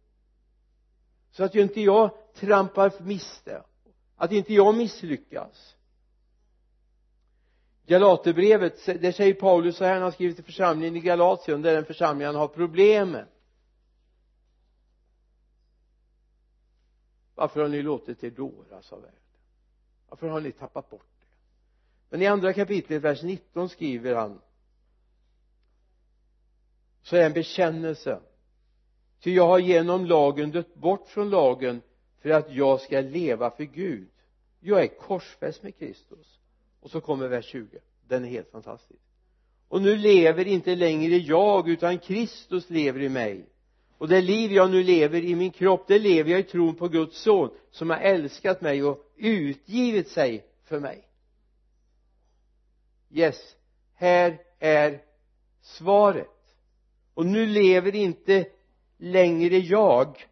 så 1.38 1.44
att 1.44 1.54
ju 1.54 1.62
inte 1.62 1.80
jag 1.80 2.10
trampar 2.34 2.92
miste 3.02 3.62
att 4.16 4.32
inte 4.32 4.54
jag 4.54 4.76
misslyckas. 4.76 5.76
Galaterbrevet, 7.86 8.86
där 8.86 9.12
säger 9.12 9.34
Paulus 9.34 9.76
så 9.76 9.84
här 9.84 9.94
när 9.94 10.02
han 10.02 10.12
skriver 10.12 10.34
till 10.34 10.44
församlingen 10.44 10.96
i 10.96 11.00
Galatien 11.00 11.62
där 11.62 11.74
den 11.74 11.84
församlingen 11.84 12.34
har 12.34 12.48
problem 12.48 13.18
varför 17.34 17.60
har 17.60 17.68
ni 17.68 17.82
låtit 17.82 18.24
er 18.24 18.30
dåras 18.30 18.92
av 18.92 19.00
världen? 19.00 19.20
Varför 20.08 20.28
har 20.28 20.40
ni 20.40 20.52
tappat 20.52 20.90
bort 20.90 21.06
det? 21.20 21.26
Men 22.08 22.22
i 22.22 22.26
andra 22.26 22.52
kapitlet 22.52 23.02
vers 23.02 23.22
19 23.22 23.68
skriver 23.68 24.14
han 24.14 24.40
så 27.02 27.16
är 27.16 27.20
det 27.20 27.26
en 27.26 27.32
bekännelse 27.32 28.20
ty 29.20 29.34
jag 29.34 29.46
har 29.46 29.58
genom 29.58 30.06
lagen 30.06 30.50
dött 30.50 30.74
bort 30.74 31.08
från 31.08 31.30
lagen 31.30 31.82
för 32.22 32.30
att 32.30 32.52
jag 32.52 32.80
ska 32.80 33.00
leva 33.00 33.50
för 33.50 33.64
Gud. 33.64 34.08
Jag 34.60 34.82
är 34.82 34.86
korsfäst 34.86 35.62
med 35.62 35.78
Kristus. 35.78 36.40
Och 36.80 36.90
så 36.90 37.00
kommer 37.00 37.28
vers 37.28 37.44
20 37.44 37.78
den 38.08 38.24
är 38.24 38.28
helt 38.28 38.50
fantastisk. 38.50 39.00
Och 39.68 39.82
nu 39.82 39.96
lever 39.96 40.46
inte 40.46 40.74
längre 40.74 41.16
jag 41.16 41.68
utan 41.68 41.98
Kristus 41.98 42.70
lever 42.70 43.00
i 43.00 43.08
mig. 43.08 43.46
Och 43.98 44.08
det 44.08 44.20
liv 44.20 44.52
jag 44.52 44.70
nu 44.70 44.82
lever 44.82 45.24
i 45.24 45.34
min 45.34 45.50
kropp 45.50 45.84
det 45.88 45.98
lever 45.98 46.30
jag 46.30 46.40
i 46.40 46.42
tron 46.42 46.74
på 46.74 46.88
Guds 46.88 47.18
son 47.18 47.50
som 47.70 47.90
har 47.90 47.96
älskat 47.96 48.60
mig 48.60 48.84
och 48.84 49.12
utgivit 49.16 50.08
sig 50.08 50.44
för 50.64 50.80
mig. 50.80 51.04
Yes 53.10 53.58
här 53.98 54.38
är 54.58 55.02
svaret. 55.60 56.26
Och 57.14 57.26
nu 57.26 57.46
lever 57.46 57.94
inte 57.94 58.46
längre 58.98 59.58
jag. 59.58 60.28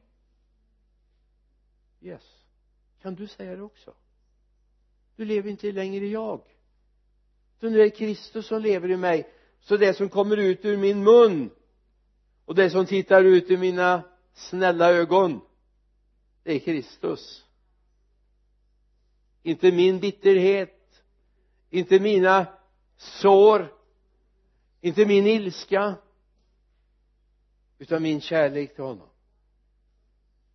Yes. 2.01 2.23
Kan 3.03 3.15
du 3.15 3.27
säga 3.27 3.57
det 3.57 3.63
också? 3.63 3.95
Du 5.17 5.25
lever 5.25 5.51
inte 5.51 5.73
längre 5.73 6.07
jag. 6.07 6.41
Utan 7.59 7.73
nu 7.73 7.81
är 7.81 7.85
det 7.85 7.91
Kristus 7.91 8.47
som 8.47 8.63
lever 8.63 8.91
i 8.91 8.97
mig. 8.97 9.33
Så 9.61 9.77
det 9.77 9.95
som 9.95 10.09
kommer 10.09 10.37
ut 10.37 10.65
ur 10.65 10.77
min 10.77 11.05
mun 11.05 11.51
och 12.45 12.55
det 12.55 12.71
som 12.71 12.87
tittar 12.87 13.25
ut 13.25 13.51
ur 13.51 13.59
mina 13.59 14.03
snälla 14.33 14.93
ögon 14.93 15.41
det 16.43 16.53
är 16.53 16.59
Kristus. 16.59 17.45
Inte 19.43 19.73
min 19.73 20.01
bitterhet 20.01 20.77
inte 21.71 22.01
mina 22.01 22.47
sår 22.97 23.73
inte 24.81 25.07
min 25.07 25.27
ilska 25.27 25.95
utan 27.79 28.03
min 28.03 28.21
kärlek 28.21 28.75
till 28.75 28.85
honom. 28.85 29.09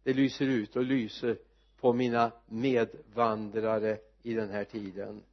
Det 0.04 0.14
lyser 0.14 0.46
ut 0.46 0.76
och 0.76 0.84
lyser 0.84 1.38
på 1.78 1.94
mina 1.94 2.32
medvandrare 2.46 4.00
i 4.22 4.34
den 4.34 4.50
här 4.50 4.64
tiden. 4.64 5.24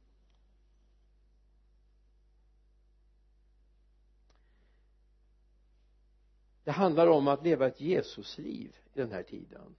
Det 6.63 6.71
handlar 6.71 7.07
om 7.07 7.27
att 7.27 7.43
leva 7.43 7.67
ett 7.67 7.81
Jesusliv 7.81 8.75
i 8.93 8.99
den 8.99 9.11
här 9.11 9.23
tiden. 9.23 9.75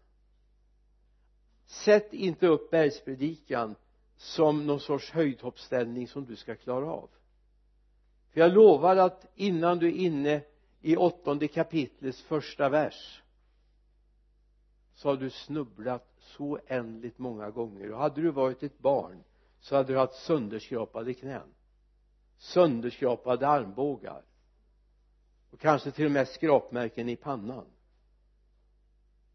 Sätt 1.66 2.12
inte 2.12 2.46
upp 2.46 2.70
bergspredikan 2.70 3.74
som 4.16 4.66
någon 4.66 4.80
sorts 4.80 5.10
höjdhoppsställning 5.10 6.08
som 6.08 6.24
du 6.24 6.36
ska 6.36 6.56
klara 6.56 6.92
av. 6.92 7.10
För 8.30 8.40
jag 8.40 8.52
lovar 8.52 8.96
att 8.96 9.26
innan 9.34 9.78
du 9.78 9.88
är 9.88 9.92
inne 9.92 10.42
i 10.80 10.96
åttonde 10.96 11.48
kapitlets 11.48 12.22
första 12.22 12.68
vers 12.68 13.22
så 14.94 15.08
har 15.08 15.16
du 15.16 15.30
snubblat 15.30 16.06
så 16.18 16.44
oändligt 16.44 17.18
många 17.18 17.50
gånger. 17.50 17.92
Och 17.92 17.98
hade 17.98 18.20
du 18.20 18.30
varit 18.30 18.62
ett 18.62 18.78
barn 18.78 19.24
så 19.60 19.76
hade 19.76 19.92
du 19.92 19.98
haft 19.98 20.14
sönderskrapade 20.14 21.14
knän 21.14 21.54
sönderskrapade 22.40 23.48
armbågar 23.48 24.22
och 25.50 25.60
kanske 25.60 25.90
till 25.90 26.04
och 26.04 26.10
med 26.10 26.28
skrapmärken 26.28 27.08
i 27.08 27.16
pannan. 27.16 27.66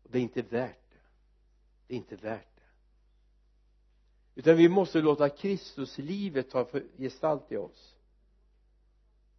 Och 0.04 0.12
det 0.12 0.18
är 0.18 0.22
inte 0.22 0.42
värt 0.42 0.92
det. 0.92 1.00
Det 1.88 1.94
är 1.94 1.98
inte 1.98 2.16
värt 2.16 2.56
det. 2.56 2.62
Utan 4.36 4.58
vi 4.58 4.70
måste 4.70 5.02
låta 5.02 5.30
Kristuslivet 5.30 6.50
ta 6.50 6.68
gestalt 6.98 7.52
i 7.52 7.58
oss 7.58 7.95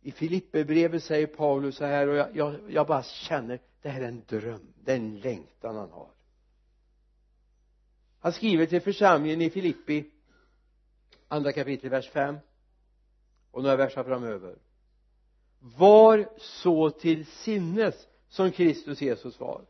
i 0.03 0.13
Filipperbrevet 0.13 1.03
säger 1.03 1.27
Paulus 1.27 1.77
så 1.77 1.85
här 1.85 2.09
och 2.09 2.17
jag, 2.17 2.37
jag, 2.37 2.55
jag 2.69 2.87
bara 2.87 3.03
känner 3.03 3.61
det 3.83 3.89
här 3.89 4.01
är 4.01 4.09
en 4.09 4.23
dröm 4.27 4.73
det 4.87 4.93
är 4.93 4.97
en 4.97 5.21
längtan 5.21 5.77
han 5.77 5.91
har. 5.91 6.11
Han 8.19 8.33
skriver 8.33 8.67
till 8.67 8.81
församlingen 8.81 9.43
i 9.43 9.51
Filippi 9.51 10.11
andra 11.29 11.53
kapitel 11.53 11.91
vers 11.91 12.11
5 12.11 12.37
och 13.51 13.63
några 13.63 13.77
verser 13.77 14.05
framöver. 14.05 14.59
Var 15.59 16.29
så 16.39 16.91
till 16.91 17.27
sinnes 17.27 18.09
som 18.29 18.53
Kristus 18.53 19.01
Jesus 19.01 19.41
var. 19.41 19.65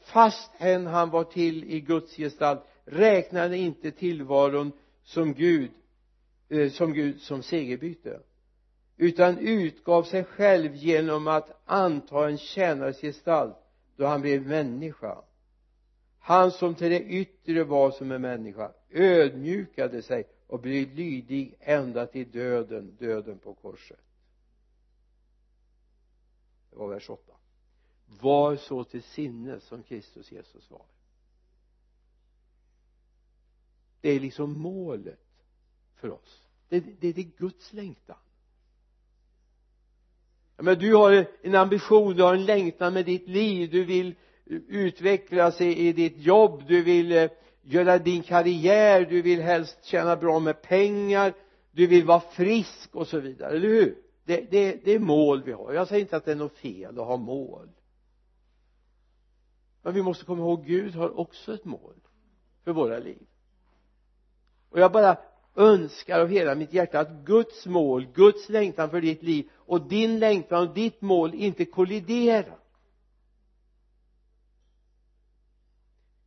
Fastän 0.00 0.86
han 0.86 1.10
var 1.10 1.24
till 1.24 1.64
i 1.64 1.80
Guds 1.80 2.16
gestalt 2.16 2.62
räknade 2.84 3.56
inte 3.56 3.90
tillvaron 3.90 4.72
som 5.02 5.34
Gud 5.34 5.70
eh, 6.48 6.70
som 6.70 6.92
Gud 6.92 7.20
som 7.20 7.42
segerbyte 7.42 8.20
utan 9.00 9.38
utgav 9.38 10.02
sig 10.02 10.24
själv 10.24 10.74
genom 10.74 11.28
att 11.28 11.60
anta 11.64 12.28
en 12.28 12.38
tjänares 12.38 13.00
gestalt 13.00 13.56
då 13.96 14.06
han 14.06 14.20
blev 14.20 14.46
människa. 14.46 15.22
Han 16.18 16.50
som 16.50 16.74
till 16.74 16.90
det 16.90 17.02
yttre 17.02 17.64
var 17.64 17.90
som 17.90 18.12
en 18.12 18.22
människa 18.22 18.72
ödmjukade 18.90 20.02
sig 20.02 20.24
och 20.46 20.60
blev 20.60 20.94
lydig 20.94 21.56
ända 21.60 22.06
till 22.06 22.30
döden, 22.30 22.96
döden 22.98 23.38
på 23.38 23.54
korset. 23.54 24.00
Det 26.70 26.76
var 26.76 26.88
vers 26.88 27.10
8 27.10 27.32
var 28.20 28.56
så 28.56 28.84
till 28.84 29.02
sinne 29.02 29.60
som 29.60 29.82
Kristus 29.82 30.32
Jesus 30.32 30.70
var. 30.70 30.84
Det 34.00 34.10
är 34.10 34.20
liksom 34.20 34.58
målet 34.58 35.44
för 35.94 36.10
oss. 36.10 36.48
Det, 36.68 36.80
det, 36.80 37.12
det 37.12 37.20
är 37.20 37.38
Guds 37.38 37.72
längtan 37.72 38.16
men 40.62 40.78
du 40.78 40.94
har 40.94 41.26
en 41.42 41.54
ambition, 41.54 42.16
du 42.16 42.22
har 42.22 42.34
en 42.34 42.44
längtan 42.44 42.94
med 42.94 43.04
ditt 43.04 43.28
liv, 43.28 43.70
du 43.70 43.84
vill 43.84 44.14
utvecklas 44.68 45.60
i, 45.60 45.88
i 45.88 45.92
ditt 45.92 46.18
jobb, 46.18 46.62
du 46.68 46.82
vill 46.82 47.12
eh, 47.12 47.30
göra 47.62 47.98
din 47.98 48.22
karriär, 48.22 49.06
du 49.10 49.22
vill 49.22 49.40
helst 49.40 49.84
tjäna 49.84 50.16
bra 50.16 50.38
med 50.38 50.62
pengar, 50.62 51.34
du 51.72 51.86
vill 51.86 52.04
vara 52.04 52.20
frisk 52.20 52.94
och 52.94 53.06
så 53.06 53.20
vidare, 53.20 53.56
eller 53.56 53.68
hur? 53.68 53.96
Det, 54.24 54.50
det, 54.50 54.84
det 54.84 54.92
är 54.92 54.98
mål 54.98 55.42
vi 55.42 55.52
har. 55.52 55.72
Jag 55.72 55.88
säger 55.88 56.00
inte 56.00 56.16
att 56.16 56.24
det 56.24 56.32
är 56.32 56.36
något 56.36 56.58
fel 56.58 56.98
att 56.98 57.06
ha 57.06 57.16
mål. 57.16 57.68
Men 59.82 59.94
vi 59.94 60.02
måste 60.02 60.24
komma 60.24 60.42
ihåg 60.42 60.66
Gud 60.66 60.94
har 60.94 61.18
också 61.18 61.54
ett 61.54 61.64
mål 61.64 61.94
för 62.64 62.72
våra 62.72 62.98
liv. 62.98 63.26
Och 64.70 64.80
jag 64.80 64.92
bara 64.92 65.16
önskar 65.56 66.20
av 66.20 66.28
hela 66.28 66.54
mitt 66.54 66.72
hjärta 66.72 67.00
att 67.00 67.10
Guds 67.10 67.66
mål, 67.66 68.06
Guds 68.14 68.48
längtan 68.48 68.90
för 68.90 69.00
ditt 69.00 69.22
liv 69.22 69.48
och 69.70 69.88
din 69.88 70.18
längtan 70.18 70.68
och 70.68 70.74
ditt 70.74 71.00
mål 71.00 71.34
inte 71.34 71.64
kolliderar. 71.64 72.58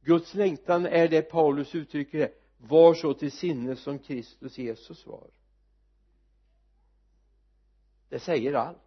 Guds 0.01 0.33
längtan 0.33 0.85
är 0.85 1.07
det 1.07 1.21
Paulus 1.21 1.75
uttrycker 1.75 2.17
det 2.17 2.33
var 2.57 2.93
så 2.93 3.13
till 3.13 3.31
sinne 3.31 3.75
som 3.75 3.99
Kristus 3.99 4.57
Jesus 4.57 5.05
var. 5.05 5.27
Det 8.09 8.19
säger 8.19 8.53
allt. 8.53 8.77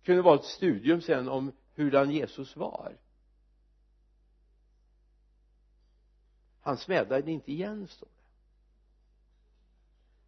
Det 0.00 0.06
kunde 0.06 0.22
vara 0.22 0.38
ett 0.38 0.44
studium 0.44 1.00
sen 1.00 1.28
om 1.28 1.52
hurdan 1.74 2.10
Jesus 2.10 2.56
var. 2.56 2.96
Han 6.60 6.76
smädade 6.76 7.30
inte 7.30 7.52
igen 7.52 7.88
står 7.88 8.08
det. 8.08 8.30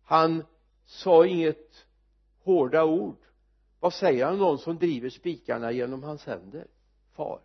Han 0.02 0.44
sa 0.84 1.26
inget 1.26 1.87
hårda 2.48 2.84
ord. 2.84 3.16
Vad 3.80 3.94
säger 3.94 4.26
han? 4.26 4.38
Någon 4.38 4.58
som 4.58 4.78
driver 4.78 5.10
spikarna 5.10 5.72
genom 5.72 6.02
hans 6.02 6.26
händer? 6.26 6.66
Far 7.12 7.40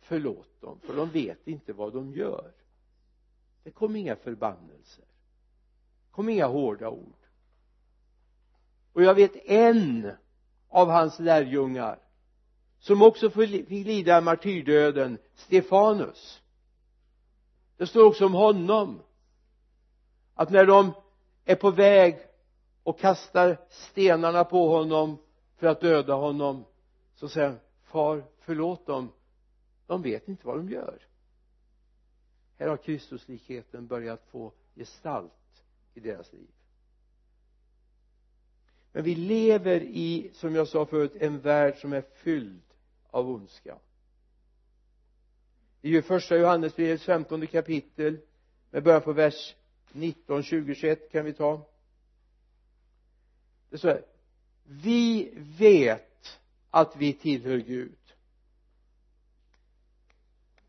förlåt 0.00 0.60
dem 0.60 0.78
för 0.80 0.96
de 0.96 1.10
vet 1.10 1.48
inte 1.48 1.72
vad 1.72 1.92
de 1.92 2.12
gör. 2.12 2.52
Det 3.62 3.70
kom 3.70 3.96
inga 3.96 4.16
förbannelser. 4.16 5.04
Det 6.06 6.12
kom 6.12 6.28
inga 6.28 6.46
hårda 6.46 6.88
ord. 6.88 7.16
Och 8.92 9.02
jag 9.02 9.14
vet 9.14 9.36
en 9.36 10.12
av 10.68 10.88
hans 10.88 11.18
lärjungar 11.18 11.98
som 12.78 13.02
också 13.02 13.30
fick 13.30 13.70
lida 13.70 14.20
martyrdöden 14.20 15.18
Stefanus. 15.34 16.42
Det 17.76 17.86
står 17.86 18.04
också 18.04 18.26
om 18.26 18.34
honom 18.34 19.02
att 20.34 20.50
när 20.50 20.66
de 20.66 20.92
är 21.44 21.56
på 21.56 21.70
väg 21.70 22.18
och 22.82 22.98
kastar 22.98 23.58
stenarna 23.68 24.44
på 24.44 24.68
honom 24.68 25.18
för 25.56 25.66
att 25.66 25.80
döda 25.80 26.14
honom. 26.14 26.64
Så 27.14 27.28
säger 27.28 27.48
han 27.48 27.58
far 27.82 28.24
förlåt 28.38 28.86
dem. 28.86 29.12
De 29.86 30.02
vet 30.02 30.28
inte 30.28 30.46
vad 30.46 30.56
de 30.56 30.68
gör. 30.68 31.06
Här 32.58 32.68
har 32.68 32.76
Kristuslikheten 32.76 33.86
börjat 33.86 34.24
få 34.30 34.52
gestalt 34.74 35.64
i 35.94 36.00
deras 36.00 36.32
liv. 36.32 36.48
Men 38.92 39.04
vi 39.04 39.14
lever 39.14 39.80
i 39.80 40.30
som 40.34 40.54
jag 40.54 40.68
sa 40.68 40.86
förut 40.86 41.12
en 41.20 41.40
värld 41.40 41.76
som 41.76 41.92
är 41.92 42.02
fylld 42.02 42.62
av 43.10 43.30
ondska. 43.30 43.78
I 45.82 46.02
första 46.02 46.36
Johannesbrevets 46.36 47.04
femtonde 47.04 47.46
kapitel 47.46 48.18
med 48.70 48.82
början 48.82 49.02
på 49.02 49.12
vers 49.12 49.56
19, 49.92 50.42
20, 50.42 50.74
21 50.74 51.12
kan 51.12 51.24
vi 51.24 51.32
ta 51.32 51.71
det 53.72 53.78
står 53.78 53.88
här 53.88 54.02
vi 54.64 55.32
vet 55.58 56.38
att 56.70 56.96
vi 56.96 57.12
tillhör 57.12 57.58
Gud. 57.58 57.98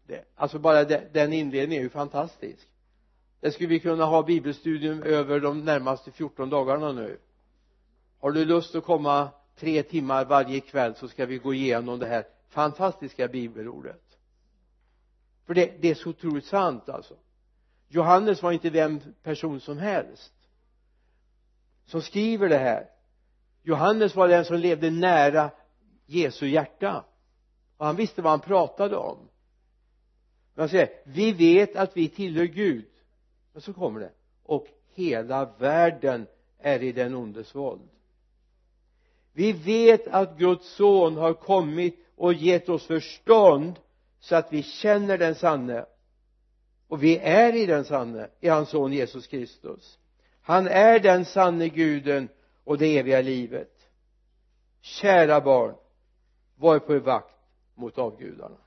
Det, 0.08 0.26
alltså 0.36 0.60
bara 0.60 0.84
den 0.84 1.34
inledningen 1.34 1.82
är 1.82 1.84
ju 1.84 1.89
fantastisk. 1.89 2.68
Det 3.39 3.52
skulle 3.52 3.70
vi 3.70 3.80
kunna 3.80 4.06
ha 4.06 4.24
bibelstudium 4.24 5.04
över 5.04 5.39
de 5.39 5.66
närmaste 5.66 6.12
14 6.12 6.50
dagarna 6.50 6.92
nu. 6.92 7.18
Har 8.20 8.32
du 8.32 8.46
lust 8.46 8.76
att 8.76 8.84
komma 8.84 9.30
tre 9.56 9.84
timmar 9.84 10.26
varje 10.26 10.60
kväll 10.60 10.96
så 10.96 11.08
ska 11.08 11.26
vi 11.26 11.38
gå 11.38 11.54
igenom 11.54 12.00
det 12.00 12.08
här 12.08 12.26
fantastiska 12.50 13.28
bibelordet. 13.28 14.18
För 15.46 15.54
det, 15.54 15.82
det 15.82 15.89
är 15.89 15.96
så 15.96 16.10
otroligt 16.10 16.46
sant 16.46 16.89
alltså. 16.89 17.16
Johannes 17.88 18.44
var 18.44 18.52
inte 18.52 18.70
vem 18.70 19.00
person 19.24 19.60
som 19.60 19.78
helst 19.78 20.34
som 21.86 22.02
skriver 22.02 22.50
det 22.50 22.58
här. 22.58 22.89
Johannes 23.63 24.15
var 24.15 24.28
den 24.28 24.45
som 24.45 24.58
levde 24.58 24.89
nära 24.91 25.52
Jesu 26.06 26.47
hjärta. 26.47 27.06
Och 27.78 27.86
han 27.86 27.95
visste 27.95 28.21
vad 28.21 28.32
han 28.32 28.39
pratade 28.39 28.97
om. 28.97 29.17
Men 30.54 30.62
han 30.62 30.69
säger 30.69 30.89
vi 31.04 31.32
vet 31.34 31.76
att 31.76 31.97
vi 31.97 32.10
tillhör 32.10 32.45
Gud. 32.45 32.86
Men 33.54 33.62
så 33.62 33.73
kommer 33.73 33.99
det. 33.99 34.12
Och 34.43 34.67
hela 34.93 35.45
världen 35.45 36.28
är 36.60 36.84
i 36.84 36.91
den 36.91 37.15
ondes 37.15 37.56
våld. 37.56 37.89
Vi 39.34 39.52
vet 39.52 40.08
att 40.08 40.38
Guds 40.38 40.76
son 40.76 41.17
har 41.17 41.34
kommit 41.34 41.99
och 42.15 42.34
gett 42.34 42.69
oss 42.69 42.86
förstånd 42.88 43.80
så 44.19 44.36
att 44.36 44.54
vi 44.54 44.63
känner 44.63 45.17
den 45.17 45.36
sanne. 45.36 45.86
Och 46.88 47.04
vi 47.04 47.17
är 47.17 47.56
i 47.56 47.65
den 47.65 47.86
sanne 47.86 48.28
i 48.39 48.49
hans 48.49 48.69
son 48.69 48.93
Jesus 48.93 49.28
Kristus. 49.28 49.99
Han 50.41 50.67
är 50.67 50.99
den 50.99 51.26
sanne 51.26 51.69
guden 51.69 52.30
och 52.63 52.78
det 52.78 52.97
eviga 52.97 53.21
livet. 53.21 53.89
Kära 54.82 55.41
barn 55.41 55.76
var 56.56 56.80
på 56.80 56.95
er 56.95 56.99
vakt 56.99 57.36
mot 57.76 57.97
avgudarna. 57.97 58.58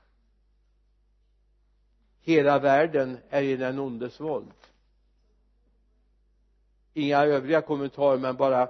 Hela 2.19 2.59
världen 2.59 3.17
är 3.29 3.41
i 3.41 3.57
den 3.57 3.79
ondes 3.79 4.19
våld. 4.19 4.53
Inga 6.93 7.23
övriga 7.23 7.61
kommentarer 7.61 8.17
men 8.17 8.35
bara 8.35 8.69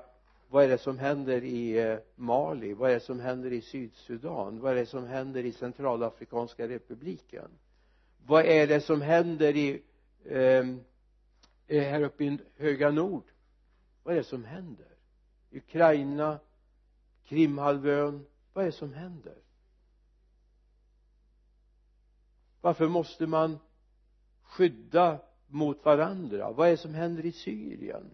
vad 0.50 0.64
är 0.64 0.68
det 0.68 0.78
som 0.78 0.98
händer 0.98 1.44
i 1.44 1.80
eh, 1.80 1.98
Mali? 2.16 2.74
Vad 2.74 2.90
är 2.90 2.94
det 2.94 3.00
som 3.00 3.20
händer 3.20 3.54
i 3.54 3.62
Sydsudan? 3.62 4.60
Vad 4.60 4.72
är 4.72 4.76
det 4.76 4.86
som 4.86 5.08
händer 5.08 5.46
i 5.46 5.52
Centralafrikanska 5.52 6.68
republiken? 6.68 7.52
Vad 8.26 8.46
är 8.46 8.68
det 8.68 8.82
som 8.82 9.02
händer 9.02 9.56
i 9.56 9.82
eh, 10.26 10.68
eh 11.68 11.84
här 11.84 12.02
uppe 12.02 12.24
i 12.24 12.40
höga 12.58 12.92
nord? 12.92 13.24
Vad 14.04 14.14
är 14.14 14.18
det 14.18 14.24
som 14.24 14.46
händer? 14.46 14.97
Ukraina 15.52 16.40
Krimhalvön. 17.26 18.26
Vad 18.54 18.64
är 18.64 18.66
det 18.66 18.78
som 18.78 18.94
händer? 18.94 19.38
Varför 22.62 22.88
måste 22.88 23.28
man 23.28 23.60
skydda 24.42 25.20
mot 25.48 25.86
varandra? 25.86 26.52
Vad 26.52 26.68
är 26.68 26.72
det 26.72 26.78
som 26.78 26.94
händer 26.94 27.26
i 27.26 27.32
Syrien? 27.32 28.10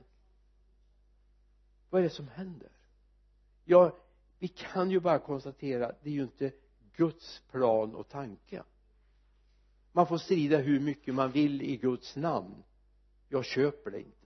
Vad 1.89 1.99
är 1.99 2.03
det 2.03 2.09
som 2.09 2.27
händer? 2.27 2.69
Ja 3.65 3.91
vi 4.43 4.47
kan 4.47 4.91
ju 4.91 4.99
bara 4.99 5.19
konstatera 5.19 5.91
det 6.01 6.09
är 6.09 6.13
ju 6.13 6.23
inte 6.23 6.51
Guds 6.95 7.41
plan 7.51 7.95
och 7.95 8.09
tanke. 8.09 8.63
Man 9.91 10.07
får 10.07 10.17
strida 10.17 10.57
hur 10.57 10.79
mycket 10.79 11.15
man 11.15 11.31
vill 11.31 11.61
i 11.61 11.77
Guds 11.77 12.15
namn. 12.15 12.63
Jag 13.29 13.45
köper 13.45 13.91
det 13.91 13.99
inte 13.99 14.22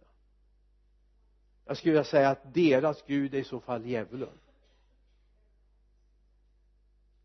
jag 1.67 1.77
skulle 1.77 1.91
vilja 1.91 2.03
säga 2.03 2.29
att 2.29 2.53
deras 2.53 3.03
gud 3.07 3.33
är 3.33 3.37
i 3.37 3.43
så 3.43 3.59
fall 3.59 3.85
djävulen. 3.85 4.39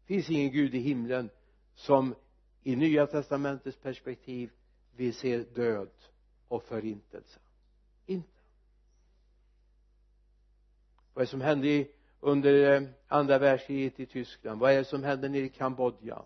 Det 0.00 0.14
finns 0.14 0.30
ingen 0.30 0.52
gud 0.52 0.74
i 0.74 0.78
himlen 0.78 1.30
som 1.74 2.14
i 2.62 2.76
nya 2.76 3.06
testamentets 3.06 3.76
perspektiv 3.76 4.50
vill 4.96 5.14
se 5.14 5.38
död 5.38 5.90
och 6.48 6.62
förintelse. 6.62 7.40
Inte. 8.06 8.28
Vad 11.14 11.22
är 11.22 11.26
det 11.26 11.30
som 11.30 11.40
hände 11.40 11.86
under 12.20 12.72
eh, 12.72 12.88
andra 13.08 13.38
världskriget 13.38 14.00
i 14.00 14.06
Tyskland? 14.06 14.60
Vad 14.60 14.72
är 14.72 14.78
det 14.78 14.84
som 14.84 15.02
hände 15.02 15.28
nere 15.28 15.44
i 15.44 15.48
Kambodja 15.48 16.22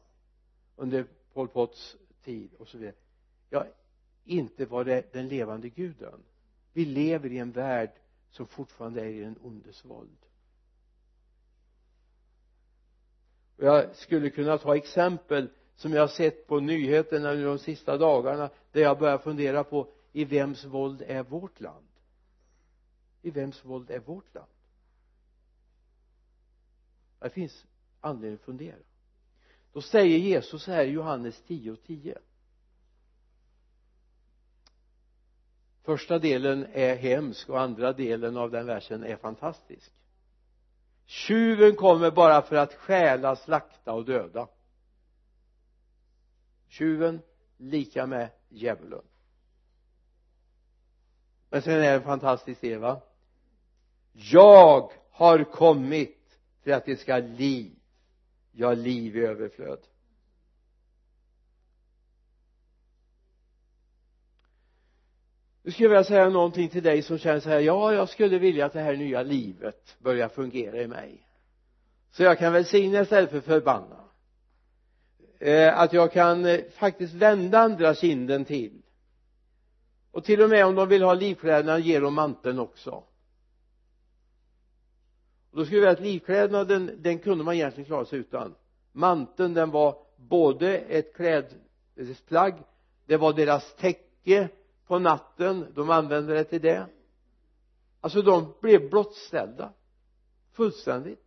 under 0.77 1.07
Pol 1.33 1.49
Pots 1.49 1.97
tid 2.25 2.55
och 2.59 2.69
så 2.69 2.79
vidare? 2.79 2.95
Ja 3.51 3.67
inte 4.27 4.67
var 4.67 4.85
det 4.85 5.13
den 5.13 5.29
levande 5.29 5.69
guden. 5.69 6.23
Vi 6.73 6.85
lever 6.85 7.33
i 7.33 7.39
en 7.39 7.53
värld 7.53 7.91
som 8.31 8.47
fortfarande 8.47 9.01
är 9.01 9.07
i 9.07 9.21
den 9.21 9.39
ondes 9.43 9.85
våld. 9.85 10.19
Och 13.57 13.65
jag 13.65 13.97
skulle 13.97 14.31
kunna 14.31 14.59
ta 14.59 14.77
exempel 14.77 15.51
som 15.77 15.93
jag 15.93 16.01
har 16.01 16.09
sett 16.09 16.47
på 16.47 16.61
nyheterna 16.61 17.33
nu 17.33 17.45
de 17.45 17.59
sista 17.59 17.99
dagarna 17.99 18.51
där 18.73 18.81
jag 18.81 18.99
börjar 18.99 19.19
fundera 19.19 19.65
på 19.65 19.93
i 20.13 20.25
vems 20.25 20.65
våld 20.65 21.03
är 21.07 21.23
vårt 21.23 21.61
land? 21.61 21.87
I 23.23 23.31
vems 23.31 23.65
våld 23.65 23.91
är 23.91 23.99
vårt 23.99 24.35
land? 24.35 24.51
Det 27.19 27.31
finns 27.31 27.67
anledning 28.01 28.35
att 28.35 28.41
fundera. 28.41 28.77
Då 29.73 29.81
säger 29.81 30.19
Jesus 30.19 30.67
här 30.67 30.85
i 30.85 30.91
Johannes 30.91 31.43
10 31.43 31.73
och 31.73 31.83
10 31.83 32.19
första 35.87 36.19
delen 36.19 36.67
är 36.73 36.97
hemsk 36.97 37.49
och 37.49 37.61
andra 37.61 37.93
delen 37.93 38.37
av 38.37 38.51
den 38.51 38.67
versen 38.67 39.05
är 39.05 39.17
fantastisk. 39.17 39.93
Tjuven 41.05 41.77
kommer 41.77 42.11
bara 42.11 42.43
för 42.43 42.57
att 42.57 42.75
stjäla, 42.75 43.37
slakta 43.37 43.93
och 43.93 44.05
döda. 44.05 44.49
Tjuven 46.69 47.21
lika 47.57 48.07
med 48.07 48.29
djävulen. 48.49 49.03
Men 51.51 51.63
sen 51.63 51.83
är 51.83 51.93
det 51.93 52.01
fantastiskt 52.01 52.61
det 52.61 52.77
va? 52.77 53.01
Jag 54.13 54.93
har 55.11 55.45
kommit 55.45 56.39
för 56.63 56.71
att 56.71 56.85
det 56.85 56.97
ska 56.97 57.17
liv 57.17 57.73
ja 58.53 58.75
liv 58.75 59.17
i 59.17 59.21
överflöd. 59.21 59.79
Nu 65.67 65.73
skulle 65.73 65.85
jag 65.85 65.91
vilja 65.91 66.05
säga 66.05 66.29
någonting 66.29 66.69
till 66.69 66.83
dig 66.83 67.03
som 67.03 67.19
känner 67.19 67.41
så 67.41 67.49
här 67.49 67.61
ja 67.61 67.93
jag 67.93 68.09
skulle 68.09 68.39
vilja 68.39 68.67
att 68.67 68.73
det 68.73 68.81
här 68.81 68.97
nya 68.97 69.23
livet 69.23 69.97
börjar 69.99 70.29
fungera 70.29 70.83
i 70.83 70.87
mig. 70.87 71.27
Så 72.11 72.23
jag 72.23 72.39
kan 72.39 72.53
välsigna 72.53 73.01
istället 73.01 73.31
för 73.31 73.41
förbanna. 73.41 74.05
Eh, 75.39 75.79
att 75.79 75.93
jag 75.93 76.13
kan 76.13 76.45
eh, 76.45 76.61
faktiskt 76.71 77.15
vända 77.15 77.59
andra 77.59 77.95
kinden 77.95 78.45
till. 78.45 78.83
Och 80.11 80.25
till 80.25 80.43
och 80.43 80.51
med 80.51 80.67
om 80.67 80.75
de 80.75 80.89
vill 80.89 81.03
ha 81.03 81.15
livkläderna 81.15 81.79
ge 81.79 82.01
dem 82.01 82.15
manteln 82.15 82.59
också. 82.59 82.91
Och 85.51 85.59
då 85.59 85.65
skulle 85.65 85.81
jag 85.81 85.87
vilja 85.87 85.93
att 85.93 86.13
livklädnaden 86.13 86.91
den 86.99 87.19
kunde 87.19 87.45
man 87.45 87.55
egentligen 87.55 87.87
klara 87.87 88.05
sig 88.05 88.19
utan. 88.19 88.55
Manteln 88.93 89.55
den 89.55 89.71
var 89.71 89.97
både 90.17 90.79
ett 90.79 91.15
klädesplagg 91.15 92.55
det 93.07 93.17
var 93.17 93.33
deras 93.33 93.75
täcke 93.75 94.49
på 94.87 94.99
natten 94.99 95.73
de 95.75 95.91
använde 95.91 96.35
det 96.35 96.45
till 96.45 96.63
det. 96.63 96.87
Alltså 98.01 98.23
de 98.23 98.55
blev 98.61 98.91
blottställda. 98.91 99.73
Fullständigt. 100.53 101.25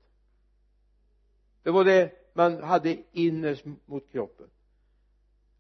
Det 1.64 1.72
var 1.72 1.84
det 1.84 2.12
man 2.34 2.64
hade 2.64 2.98
innerst 3.12 3.66
mot 3.86 4.12
kroppen. 4.12 4.48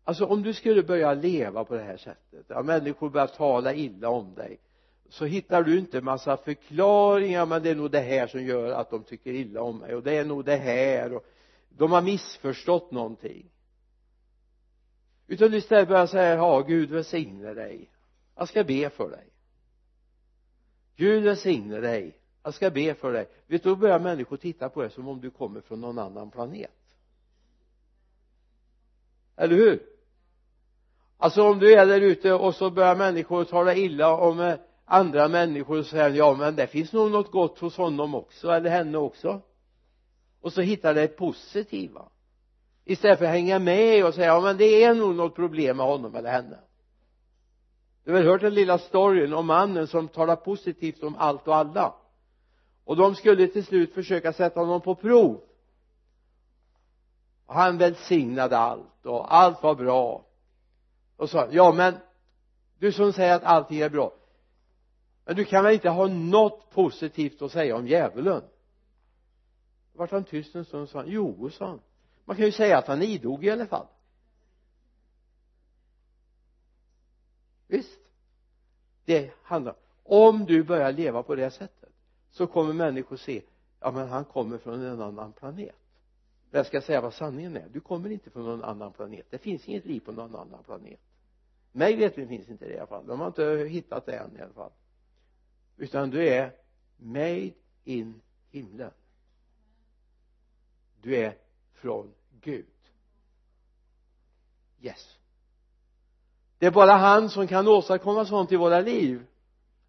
Alltså 0.03 0.25
om 0.25 0.43
du 0.43 0.53
skulle 0.53 0.83
börja 0.83 1.13
leva 1.13 1.65
på 1.65 1.75
det 1.75 1.83
här 1.83 1.97
sättet 1.97 2.45
ja, 2.47 2.63
människor 2.63 3.09
börjar 3.09 3.27
tala 3.27 3.73
illa 3.73 4.09
om 4.09 4.33
dig 4.33 4.59
så 5.09 5.25
hittar 5.25 5.63
du 5.63 5.79
inte 5.79 6.01
massa 6.01 6.37
förklaringar 6.37 7.45
men 7.45 7.63
det 7.63 7.69
är 7.69 7.75
nog 7.75 7.91
det 7.91 7.99
här 7.99 8.27
som 8.27 8.43
gör 8.43 8.71
att 8.71 8.89
de 8.89 9.03
tycker 9.03 9.31
illa 9.31 9.61
om 9.61 9.77
mig 9.77 9.95
och 9.95 10.03
det 10.03 10.17
är 10.17 10.25
nog 10.25 10.45
det 10.45 10.55
här 10.55 11.13
och 11.13 11.25
de 11.69 11.91
har 11.91 12.01
missförstått 12.01 12.91
någonting 12.91 13.49
utan 15.29 15.53
istället 15.53 15.87
börja 15.87 16.07
säga 16.07 16.35
ja 16.35 16.61
Gud 16.61 16.91
välsigne 16.91 17.53
dig. 17.53 17.89
Jag 18.35 18.47
ska 18.47 18.63
be 18.63 18.89
för 18.89 19.09
dig. 19.09 19.27
Gud 20.95 21.23
välsigne 21.23 21.79
dig. 21.79 22.19
Jag 22.43 22.53
ska 22.53 22.69
be 22.69 22.93
för 22.93 23.13
dig. 23.13 23.27
Vet 23.47 23.63
du 23.63 23.69
då 23.69 23.75
börjar 23.75 23.99
människor 23.99 24.37
titta 24.37 24.69
på 24.69 24.81
dig 24.81 24.91
som 24.91 25.07
om 25.07 25.21
du 25.21 25.29
kommer 25.29 25.61
från 25.61 25.81
någon 25.81 25.99
annan 25.99 26.31
planet. 26.31 26.71
Eller 29.35 29.55
hur? 29.55 29.81
Alltså 31.17 31.43
om 31.43 31.59
du 31.59 31.73
är 31.73 31.85
där 31.85 32.01
ute 32.01 32.33
och 32.33 32.55
så 32.55 32.69
börjar 32.69 32.95
människor 32.95 33.43
tala 33.43 33.75
illa 33.75 34.15
om 34.15 34.39
eh, 34.39 34.55
andra 34.85 35.27
människor 35.27 35.79
och 35.79 35.85
säger 35.85 36.09
ja 36.09 36.35
men 36.35 36.55
det 36.55 36.67
finns 36.67 36.93
nog 36.93 37.11
något 37.11 37.31
gott 37.31 37.59
hos 37.59 37.77
honom 37.77 38.15
också 38.15 38.49
eller 38.51 38.69
henne 38.69 38.97
också. 38.97 39.41
Och 40.41 40.53
så 40.53 40.61
hittar 40.61 40.93
det 40.93 41.07
positiva 41.07 42.09
istället 42.91 43.19
för 43.19 43.25
att 43.25 43.31
hänga 43.31 43.59
med 43.59 44.05
och 44.05 44.13
säga 44.13 44.27
ja 44.27 44.41
men 44.41 44.57
det 44.57 44.83
är 44.83 44.93
nog 44.93 45.15
något 45.15 45.35
problem 45.35 45.77
med 45.77 45.85
honom 45.85 46.15
eller 46.15 46.31
henne. 46.31 46.59
Du 48.03 48.11
har 48.11 48.19
väl 48.19 48.27
hört 48.27 48.41
den 48.41 48.53
lilla 48.53 48.77
storyn 48.77 49.33
om 49.33 49.45
mannen 49.45 49.87
som 49.87 50.07
talar 50.07 50.35
positivt 50.35 51.03
om 51.03 51.15
allt 51.15 51.47
och 51.47 51.55
alla. 51.55 51.95
Och 52.83 52.95
de 52.95 53.15
skulle 53.15 53.47
till 53.47 53.65
slut 53.65 53.93
försöka 53.93 54.33
sätta 54.33 54.59
honom 54.59 54.81
på 54.81 54.95
prov. 54.95 55.41
Och 57.45 57.55
han 57.55 57.77
välsignade 57.77 58.57
allt 58.57 59.05
och 59.05 59.35
allt 59.35 59.63
var 59.63 59.75
bra. 59.75 60.25
Och 61.17 61.29
sa 61.29 61.47
ja 61.51 61.71
men 61.71 61.93
du 62.79 62.91
som 62.91 63.13
säger 63.13 63.35
att 63.35 63.43
allting 63.43 63.79
är 63.79 63.89
bra 63.89 64.11
men 65.29 65.35
du 65.35 65.45
kan 65.45 65.63
väl 65.63 65.73
inte 65.73 65.89
ha 65.89 66.07
något 66.07 66.69
positivt 66.69 67.41
att 67.41 67.51
säga 67.51 67.75
om 67.75 67.87
djävulen? 67.87 68.43
Vart 69.93 70.11
han 70.11 70.23
tyst 70.23 70.55
en 70.55 70.65
stund 70.65 70.83
och 70.83 70.89
sa 70.89 71.03
jo 71.05 71.49
sa 71.49 71.67
han 71.67 71.79
man 72.29 72.35
kan 72.35 72.45
ju 72.45 72.51
säga 72.51 72.77
att 72.77 72.87
han 72.87 73.01
idog 73.01 73.45
i 73.45 73.49
alla 73.49 73.67
fall. 73.67 73.87
Visst. 77.67 77.99
Det 79.05 79.31
handlar 79.43 79.75
om. 80.03 80.45
Du 80.45 80.63
börjar 80.63 80.91
leva 80.91 81.23
på 81.23 81.35
det 81.35 81.51
sättet 81.51 81.89
så 82.29 82.47
kommer 82.47 82.73
människor 82.73 83.17
se 83.17 83.41
ja 83.79 83.91
men 83.91 84.07
han 84.07 84.25
kommer 84.25 84.57
från 84.57 84.81
en 84.81 85.01
annan 85.01 85.33
planet. 85.33 85.75
Men 86.49 86.57
jag 86.59 86.65
ska 86.65 86.81
säga 86.81 87.01
vad 87.01 87.13
sanningen 87.13 87.57
är. 87.57 87.69
Du 87.69 87.79
kommer 87.79 88.09
inte 88.09 88.29
från 88.29 88.45
någon 88.45 88.63
annan 88.63 88.93
planet. 88.93 89.25
Det 89.29 89.37
finns 89.37 89.67
inget 89.67 89.85
liv 89.85 89.99
på 89.99 90.11
någon 90.11 90.35
annan 90.35 90.63
planet. 90.63 90.99
Mig 91.71 91.95
veterligen 91.95 92.29
finns 92.29 92.49
inte 92.49 92.65
det 92.65 92.73
i 92.73 92.77
alla 92.77 92.87
fall. 92.87 93.07
De 93.07 93.19
har 93.19 93.27
inte 93.27 93.67
hittat 93.69 94.05
det 94.05 94.17
än 94.17 94.37
i 94.37 94.41
alla 94.41 94.53
fall. 94.53 94.71
Utan 95.77 96.09
du 96.09 96.27
är 96.27 96.55
made 96.97 97.51
in 97.83 98.21
himlen. 98.51 98.91
Du 101.01 101.15
är 101.15 101.37
från 101.73 102.13
Gud. 102.41 102.65
Yes. 104.81 105.17
Det 106.57 106.65
är 106.65 106.71
bara 106.71 106.93
han 106.93 107.29
som 107.29 107.47
kan 107.47 107.67
åstadkomma 107.67 108.25
sånt 108.25 108.51
i 108.51 108.55
våra 108.55 108.79
liv. 108.79 109.25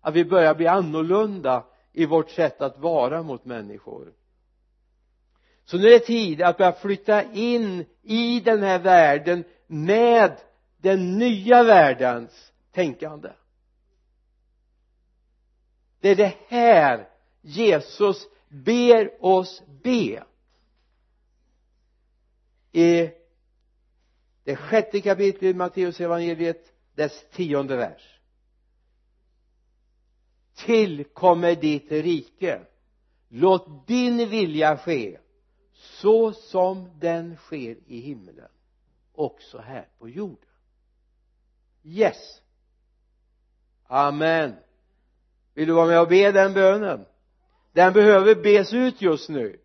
Att 0.01 0.15
vi 0.15 0.25
börjar 0.25 0.55
bli 0.55 0.67
annorlunda 0.67 1.65
i 1.93 2.07
vårt 2.07 2.31
sätt 2.31 2.61
att 2.61 2.79
vara 2.79 3.23
mot 3.23 3.45
människor. 3.45 4.13
Så 5.65 5.79
nu 5.79 5.87
är 5.87 5.91
det 5.91 6.07
tid 6.07 6.43
att 6.43 6.59
börja 6.59 6.73
flytta 6.73 7.33
in 7.33 7.85
i 8.03 8.41
den 8.41 8.63
här 8.63 8.79
världen 8.79 9.45
med 9.67 10.41
den 10.77 11.19
nya 11.19 11.63
världens 11.63 12.53
tänkande. 12.73 13.31
Det 16.01 16.09
är 16.09 16.17
det 16.17 16.35
här 16.49 17.09
Jesus 17.41 18.27
ber 18.49 19.25
oss 19.25 19.63
be 19.83 20.25
i 22.73 23.11
det 24.45 24.57
sjätte 24.57 25.01
kapitlet 25.01 25.43
i 25.43 25.55
Matteus 25.55 26.01
evangeliet 26.01 26.73
dess 26.95 27.25
tionde 27.31 27.77
vers. 27.77 28.21
Tillkommer 30.55 31.55
ditt 31.55 31.93
rike. 31.93 32.61
Låt 33.29 33.87
din 33.87 34.29
vilja 34.29 34.77
ske 34.77 35.19
så 35.73 36.33
som 36.33 36.91
den 37.01 37.37
sker 37.37 37.77
i 37.87 38.01
himlen 38.01 38.49
också 39.15 39.59
här 39.59 39.89
på 39.99 40.09
jorden. 40.09 40.49
Yes. 41.83 42.43
Amen. 43.87 44.57
Vill 45.55 45.69
du 45.69 45.75
vara 45.75 45.87
med 45.87 46.01
och 46.01 46.09
be 46.09 46.33
den 46.33 46.55
bönen? 46.55 47.05
Den 47.73 47.93
behöver 47.93 48.35
bes 48.35 48.73
ut 48.73 49.03
just 49.03 49.29
nu 49.29 49.60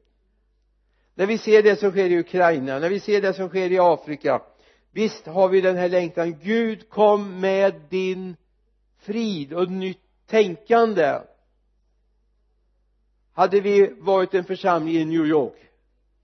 när 1.16 1.26
vi 1.26 1.38
ser 1.38 1.63
det 1.63 1.80
som 1.80 1.91
sker 1.91 2.09
i 2.09 2.20
Ukraina 2.20 2.80
när 2.80 2.89
vi 2.89 2.99
ser 2.99 3.22
det 3.22 3.34
som 3.34 3.49
sker 3.49 3.72
i 3.72 3.80
Afrika 3.80 4.41
visst 4.91 5.26
har 5.26 5.47
vi 5.47 5.61
den 5.61 5.78
här 5.78 5.89
längtan. 5.89 6.39
Gud 6.43 6.89
kom 6.89 7.39
med 7.39 7.82
din 7.89 8.36
frid 8.97 9.53
och 9.53 9.72
nytt 9.72 10.01
tänkande. 10.28 11.20
Hade 13.34 13.59
vi 13.59 13.93
varit 13.99 14.34
en 14.34 14.43
församling 14.43 14.95
i 14.95 15.05
New 15.05 15.26
York 15.26 15.66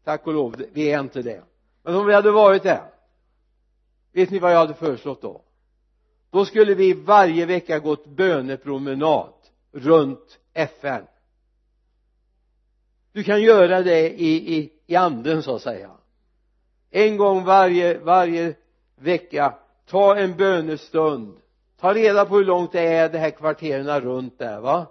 tack 0.04 0.28
och 0.28 0.34
lov 0.34 0.64
vi 0.74 0.92
är 0.92 1.00
inte 1.00 1.22
det. 1.22 1.44
Men 1.84 1.96
om 1.96 2.06
vi 2.06 2.14
hade 2.14 2.32
varit 2.32 2.64
det 2.64 2.82
vet 4.12 4.30
ni 4.30 4.40
vad 4.40 4.52
jag 4.52 4.60
hade 4.60 4.74
föreslått 4.74 5.22
då? 5.22 5.42
Då 6.32 6.46
skulle 6.46 6.74
vi 6.74 6.94
varje 6.94 7.46
vecka 7.46 7.80
gått 7.80 8.06
bönepromenad 8.06 9.34
runt 9.72 10.40
FN 10.54 11.04
du 13.14 13.24
kan 13.24 13.42
göra 13.42 13.82
det 13.82 14.10
i, 14.10 14.58
i, 14.58 14.72
i 14.88 14.96
anden 14.96 15.44
så 15.44 15.56
att 15.56 15.62
säga. 15.62 15.92
En 16.92 17.18
gång 17.18 17.44
varje, 17.44 17.98
varje 17.98 18.56
vecka 18.96 19.56
ta 19.86 20.16
en 20.16 20.38
bönestund. 20.38 21.38
Ta 21.80 21.94
reda 21.94 22.26
på 22.26 22.36
hur 22.36 22.46
långt 22.46 22.72
det 22.72 22.82
är 22.82 23.10
de 23.10 23.18
här 23.18 23.30
kvarteren 23.30 24.02
runt 24.02 24.40
där 24.40 24.60
va? 24.60 24.88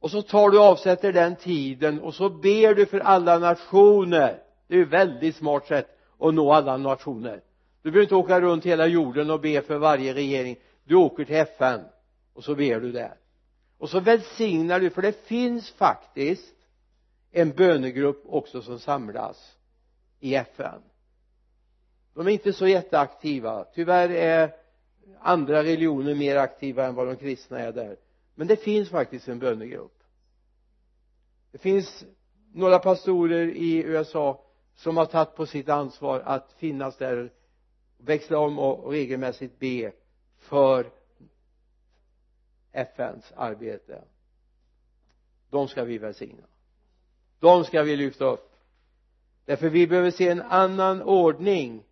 Och 0.00 0.10
så 0.10 0.22
tar 0.22 0.50
du 0.50 0.58
och 0.58 0.64
avsätter 0.64 1.12
den 1.12 1.36
tiden 1.36 2.00
och 2.00 2.14
så 2.14 2.28
ber 2.28 2.74
du 2.74 2.86
för 2.86 3.00
alla 3.00 3.38
nationer. 3.38 4.42
Det 4.66 4.74
är 4.74 4.78
ju 4.78 4.84
väldigt 4.84 5.36
smart 5.36 5.66
sätt 5.66 5.98
att 6.18 6.34
nå 6.34 6.52
alla 6.52 6.76
nationer. 6.76 7.40
Du 7.82 7.90
behöver 7.90 8.02
inte 8.02 8.14
åka 8.14 8.40
runt 8.40 8.66
hela 8.66 8.86
jorden 8.86 9.30
och 9.30 9.40
be 9.40 9.62
för 9.62 9.78
varje 9.78 10.14
regering. 10.14 10.56
Du 10.84 10.94
åker 10.94 11.24
till 11.24 11.36
FN 11.36 11.80
och 12.34 12.44
så 12.44 12.54
ber 12.54 12.80
du 12.80 12.92
där 12.92 13.14
och 13.78 13.90
så 13.90 14.00
välsignar 14.00 14.80
du 14.80 14.90
för 14.90 15.02
det 15.02 15.26
finns 15.26 15.70
faktiskt 15.70 16.54
en 17.30 17.50
bönegrupp 17.50 18.22
också 18.26 18.62
som 18.62 18.78
samlas 18.78 19.56
i 20.20 20.34
FN 20.34 20.82
de 22.18 22.26
är 22.26 22.32
inte 22.32 22.52
så 22.52 22.66
jätteaktiva. 22.66 23.64
Tyvärr 23.74 24.08
är 24.08 24.54
andra 25.20 25.62
religioner 25.62 26.14
mer 26.14 26.36
aktiva 26.36 26.86
än 26.86 26.94
vad 26.94 27.06
de 27.06 27.16
kristna 27.16 27.58
är 27.58 27.72
där. 27.72 27.96
Men 28.34 28.46
det 28.46 28.56
finns 28.56 28.90
faktiskt 28.90 29.28
en 29.28 29.38
bönegrupp. 29.38 30.02
Det 31.52 31.58
finns 31.58 32.04
några 32.54 32.78
pastorer 32.78 33.46
i 33.46 33.82
USA 33.84 34.44
som 34.74 34.96
har 34.96 35.06
tagit 35.06 35.34
på 35.34 35.46
sitt 35.46 35.68
ansvar 35.68 36.20
att 36.20 36.52
finnas 36.52 36.96
där 36.96 37.32
växla 37.98 38.38
om 38.38 38.58
och 38.58 38.90
regelmässigt 38.90 39.58
be 39.58 39.92
för 40.38 40.90
FNs 42.72 43.32
arbete. 43.36 44.04
De 45.50 45.68
ska 45.68 45.84
vi 45.84 45.98
välsigna. 45.98 46.42
De 47.40 47.64
ska 47.64 47.82
vi 47.82 47.96
lyfta 47.96 48.24
upp. 48.24 48.52
Därför 49.44 49.68
vi 49.70 49.86
behöver 49.86 50.10
se 50.10 50.28
en 50.28 50.42
annan 50.42 51.02
ordning 51.02 51.84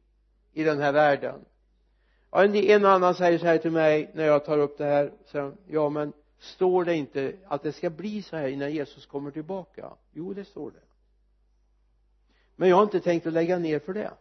i 0.52 0.62
den 0.62 0.80
här 0.80 0.92
världen. 0.92 1.44
Ja, 2.30 2.44
en 2.44 2.84
och 2.84 2.90
annan 2.90 3.14
säger 3.14 3.38
så 3.38 3.46
här 3.46 3.58
till 3.58 3.70
mig 3.70 4.10
när 4.14 4.24
jag 4.24 4.44
tar 4.44 4.58
upp 4.58 4.78
det 4.78 4.84
här. 4.84 5.12
Så, 5.26 5.52
ja 5.66 5.88
men 5.88 6.12
står 6.38 6.84
det 6.84 6.94
inte 6.94 7.32
att 7.46 7.62
det 7.62 7.72
ska 7.72 7.90
bli 7.90 8.22
så 8.22 8.36
här 8.36 8.48
innan 8.48 8.72
Jesus 8.72 9.06
kommer 9.06 9.30
tillbaka? 9.30 9.92
Jo 10.12 10.34
det 10.34 10.44
står 10.44 10.70
det. 10.70 10.86
Men 12.56 12.68
jag 12.68 12.76
har 12.76 12.82
inte 12.82 13.00
tänkt 13.00 13.26
att 13.26 13.32
lägga 13.32 13.58
ner 13.58 13.78
för 13.78 13.92
det 13.94 14.12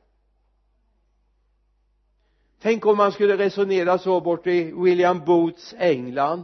tänk 2.66 2.86
om 2.86 2.98
man 2.98 3.12
skulle 3.12 3.38
resonera 3.38 3.98
så 3.98 4.22
bort 4.22 4.48
i 4.48 4.74
William 4.76 5.26
Booths 5.26 5.76
England 5.78 6.44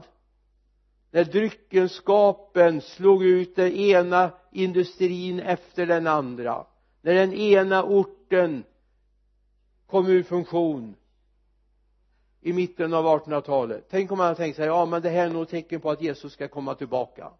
när 1.11 1.23
dryckenskapen 1.23 2.81
slog 2.81 3.23
ut 3.23 3.55
den 3.55 3.71
ena 3.71 4.31
industrin 4.51 5.39
efter 5.39 5.85
den 5.85 6.07
andra 6.07 6.65
när 7.01 7.13
den 7.13 7.33
ena 7.33 7.83
orten 7.83 8.63
kom 9.87 10.07
ur 10.07 10.23
funktion 10.23 10.95
i 12.41 12.53
mitten 12.53 12.93
av 12.93 13.05
1800-talet 13.05 13.87
tänk 13.89 14.11
om 14.11 14.17
man 14.17 14.27
hade 14.27 14.37
tänkt 14.37 14.55
sig 14.55 14.65
ja 14.65 14.85
men 14.85 15.01
det 15.01 15.09
här 15.09 15.25
är 15.25 15.29
nog 15.29 15.49
tecken 15.49 15.81
på 15.81 15.91
att 15.91 16.01
Jesus 16.01 16.33
ska 16.33 16.47
komma 16.47 16.75
tillbaka. 16.75 17.31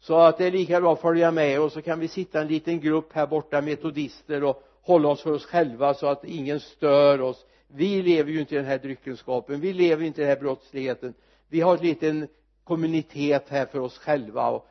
Så 0.00 0.16
att 0.16 0.38
det 0.38 0.46
är 0.46 0.50
lika 0.50 0.80
bra 0.80 0.92
att 0.92 1.00
följa 1.00 1.30
med 1.30 1.60
och 1.60 1.72
så 1.72 1.82
kan 1.82 2.00
vi 2.00 2.08
sitta 2.08 2.40
en 2.40 2.48
liten 2.48 2.80
grupp 2.80 3.12
här 3.12 3.26
borta 3.26 3.60
metodister 3.60 4.44
och 4.44 4.62
hålla 4.82 5.08
oss 5.08 5.22
för 5.22 5.32
oss 5.32 5.46
själva 5.46 5.94
så 5.94 6.06
att 6.06 6.24
ingen 6.24 6.60
stör 6.60 7.20
oss 7.20 7.46
vi 7.74 8.02
lever 8.02 8.32
ju 8.32 8.40
inte 8.40 8.54
i 8.54 8.58
den 8.58 8.66
här 8.66 8.78
dryckenskapen. 8.78 9.60
Vi 9.60 9.72
lever 9.72 10.04
inte 10.04 10.20
i 10.20 10.24
den 10.24 10.34
här 10.34 10.40
brottsligheten. 10.40 11.14
Vi 11.48 11.60
har 11.60 11.76
en 11.76 11.82
liten 11.82 12.28
kommunitet 12.64 13.48
här 13.48 13.66
för 13.66 13.80
oss 13.80 13.98
själva 13.98 14.48
och 14.50 14.66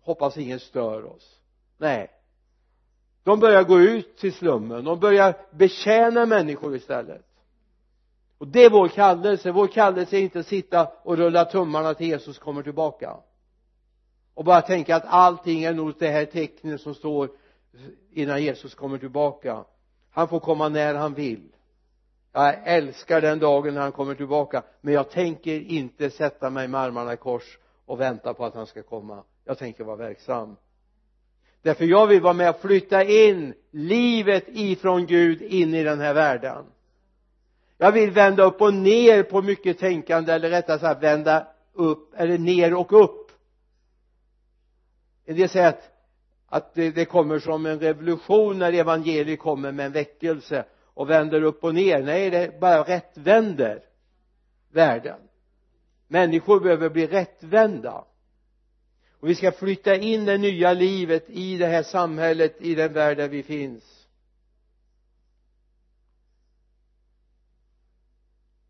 hoppas 0.00 0.36
ingen 0.36 0.60
stör 0.60 1.04
oss. 1.04 1.40
Nej. 1.78 2.10
De 3.22 3.40
börjar 3.40 3.62
gå 3.62 3.80
ut 3.80 4.16
till 4.16 4.32
slummen. 4.32 4.84
De 4.84 5.00
börjar 5.00 5.34
betjäna 5.50 6.26
människor 6.26 6.76
istället. 6.76 7.26
Och 8.38 8.48
det 8.48 8.64
är 8.64 8.70
vår 8.70 8.88
kallelse. 8.88 9.50
Vår 9.50 9.66
kallelse 9.66 10.16
är 10.16 10.20
inte 10.20 10.40
att 10.40 10.46
sitta 10.46 10.88
och 11.02 11.16
rulla 11.16 11.44
tummarna 11.44 11.94
till 11.94 12.06
Jesus 12.06 12.38
kommer 12.38 12.62
tillbaka. 12.62 13.16
Och 14.34 14.44
bara 14.44 14.62
tänka 14.62 14.96
att 14.96 15.04
allting 15.06 15.62
är 15.62 15.72
nog 15.72 15.94
det 15.98 16.08
här 16.08 16.24
tecknet 16.24 16.80
som 16.80 16.94
står 16.94 17.30
innan 18.12 18.42
Jesus 18.42 18.74
kommer 18.74 18.98
tillbaka. 18.98 19.64
Han 20.10 20.28
får 20.28 20.40
komma 20.40 20.68
när 20.68 20.94
han 20.94 21.14
vill 21.14 21.48
jag 22.32 22.54
älskar 22.64 23.20
den 23.20 23.38
dagen 23.38 23.74
när 23.74 23.80
han 23.80 23.92
kommer 23.92 24.14
tillbaka 24.14 24.62
men 24.80 24.94
jag 24.94 25.10
tänker 25.10 25.60
inte 25.60 26.10
sätta 26.10 26.50
mig 26.50 26.68
med 26.68 26.80
armarna 26.80 27.12
i 27.12 27.16
kors 27.16 27.58
och 27.86 28.00
vänta 28.00 28.34
på 28.34 28.44
att 28.44 28.54
han 28.54 28.66
ska 28.66 28.82
komma. 28.82 29.22
Jag 29.44 29.58
tänker 29.58 29.84
vara 29.84 29.96
verksam. 29.96 30.56
Därför 31.62 31.84
jag 31.84 32.06
vill 32.06 32.20
vara 32.20 32.32
med 32.32 32.50
och 32.50 32.60
flytta 32.60 33.04
in 33.04 33.54
livet 33.70 34.44
ifrån 34.48 35.06
Gud 35.06 35.42
in 35.42 35.74
i 35.74 35.84
den 35.84 36.00
här 36.00 36.14
världen. 36.14 36.64
Jag 37.78 37.92
vill 37.92 38.10
vända 38.10 38.42
upp 38.44 38.60
och 38.60 38.74
ner 38.74 39.22
på 39.22 39.42
mycket 39.42 39.78
tänkande 39.78 40.32
eller 40.32 40.50
rättare 40.50 40.78
sagt 40.78 41.02
vända 41.02 41.46
upp 41.72 42.14
eller 42.16 42.38
ner 42.38 42.74
och 42.74 43.04
upp. 43.04 43.30
En 45.24 45.36
del 45.36 45.48
säger 45.48 45.68
att, 45.68 45.90
att 46.48 46.74
det, 46.74 46.90
det 46.90 47.04
kommer 47.04 47.38
som 47.38 47.66
en 47.66 47.80
revolution 47.80 48.58
när 48.58 48.72
evangeliet 48.72 49.40
kommer 49.40 49.72
med 49.72 49.86
en 49.86 49.92
väckelse 49.92 50.64
och 51.00 51.10
vänder 51.10 51.42
upp 51.42 51.64
och 51.64 51.74
ner. 51.74 52.02
Nej 52.02 52.30
det 52.30 52.60
bara 52.60 52.82
rättvänder 52.82 53.84
världen. 54.70 55.20
Människor 56.08 56.60
behöver 56.60 56.90
bli 56.90 57.06
rättvända. 57.06 58.04
Och 59.12 59.28
vi 59.28 59.34
ska 59.34 59.52
flytta 59.52 59.96
in 59.96 60.24
det 60.24 60.38
nya 60.38 60.72
livet 60.72 61.30
i 61.30 61.58
det 61.58 61.66
här 61.66 61.82
samhället 61.82 62.56
i 62.60 62.74
den 62.74 62.92
värld 62.92 63.16
där 63.16 63.28
vi 63.28 63.42
finns. 63.42 64.08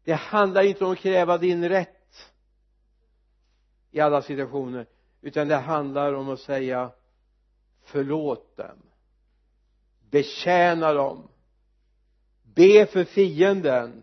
Det 0.04 0.14
handlar 0.14 0.62
inte 0.62 0.84
om 0.84 0.92
att 0.92 0.98
kräva 0.98 1.38
din 1.38 1.68
rätt 1.68 2.32
i 3.90 4.00
alla 4.00 4.22
situationer 4.22 4.86
utan 5.20 5.48
det 5.48 5.56
handlar 5.56 6.12
om 6.12 6.28
att 6.28 6.40
säga 6.40 6.90
förlåt 7.82 8.56
dem. 8.56 8.82
Betjäna 10.10 10.92
dem 10.92 11.29
be 12.54 12.86
för 12.86 13.04
fienden. 13.04 14.02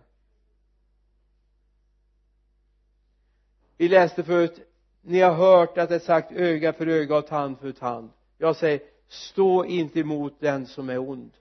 Vi 3.77 3.89
läste 3.89 4.23
förut 4.23 4.67
ni 5.01 5.19
har 5.19 5.33
hört 5.33 5.77
att 5.77 5.89
det 5.89 5.95
är 5.95 5.99
sagt 5.99 6.31
öga 6.31 6.73
för 6.73 6.87
öga 6.87 7.17
och 7.17 7.27
tand 7.27 7.59
för 7.59 7.71
tand. 7.71 8.09
Jag 8.37 8.55
säger 8.55 8.79
stå 9.07 9.65
inte 9.65 9.99
emot 9.99 10.33
den 10.39 10.65
som 10.65 10.89
är 10.89 10.97
ond. 10.97 11.31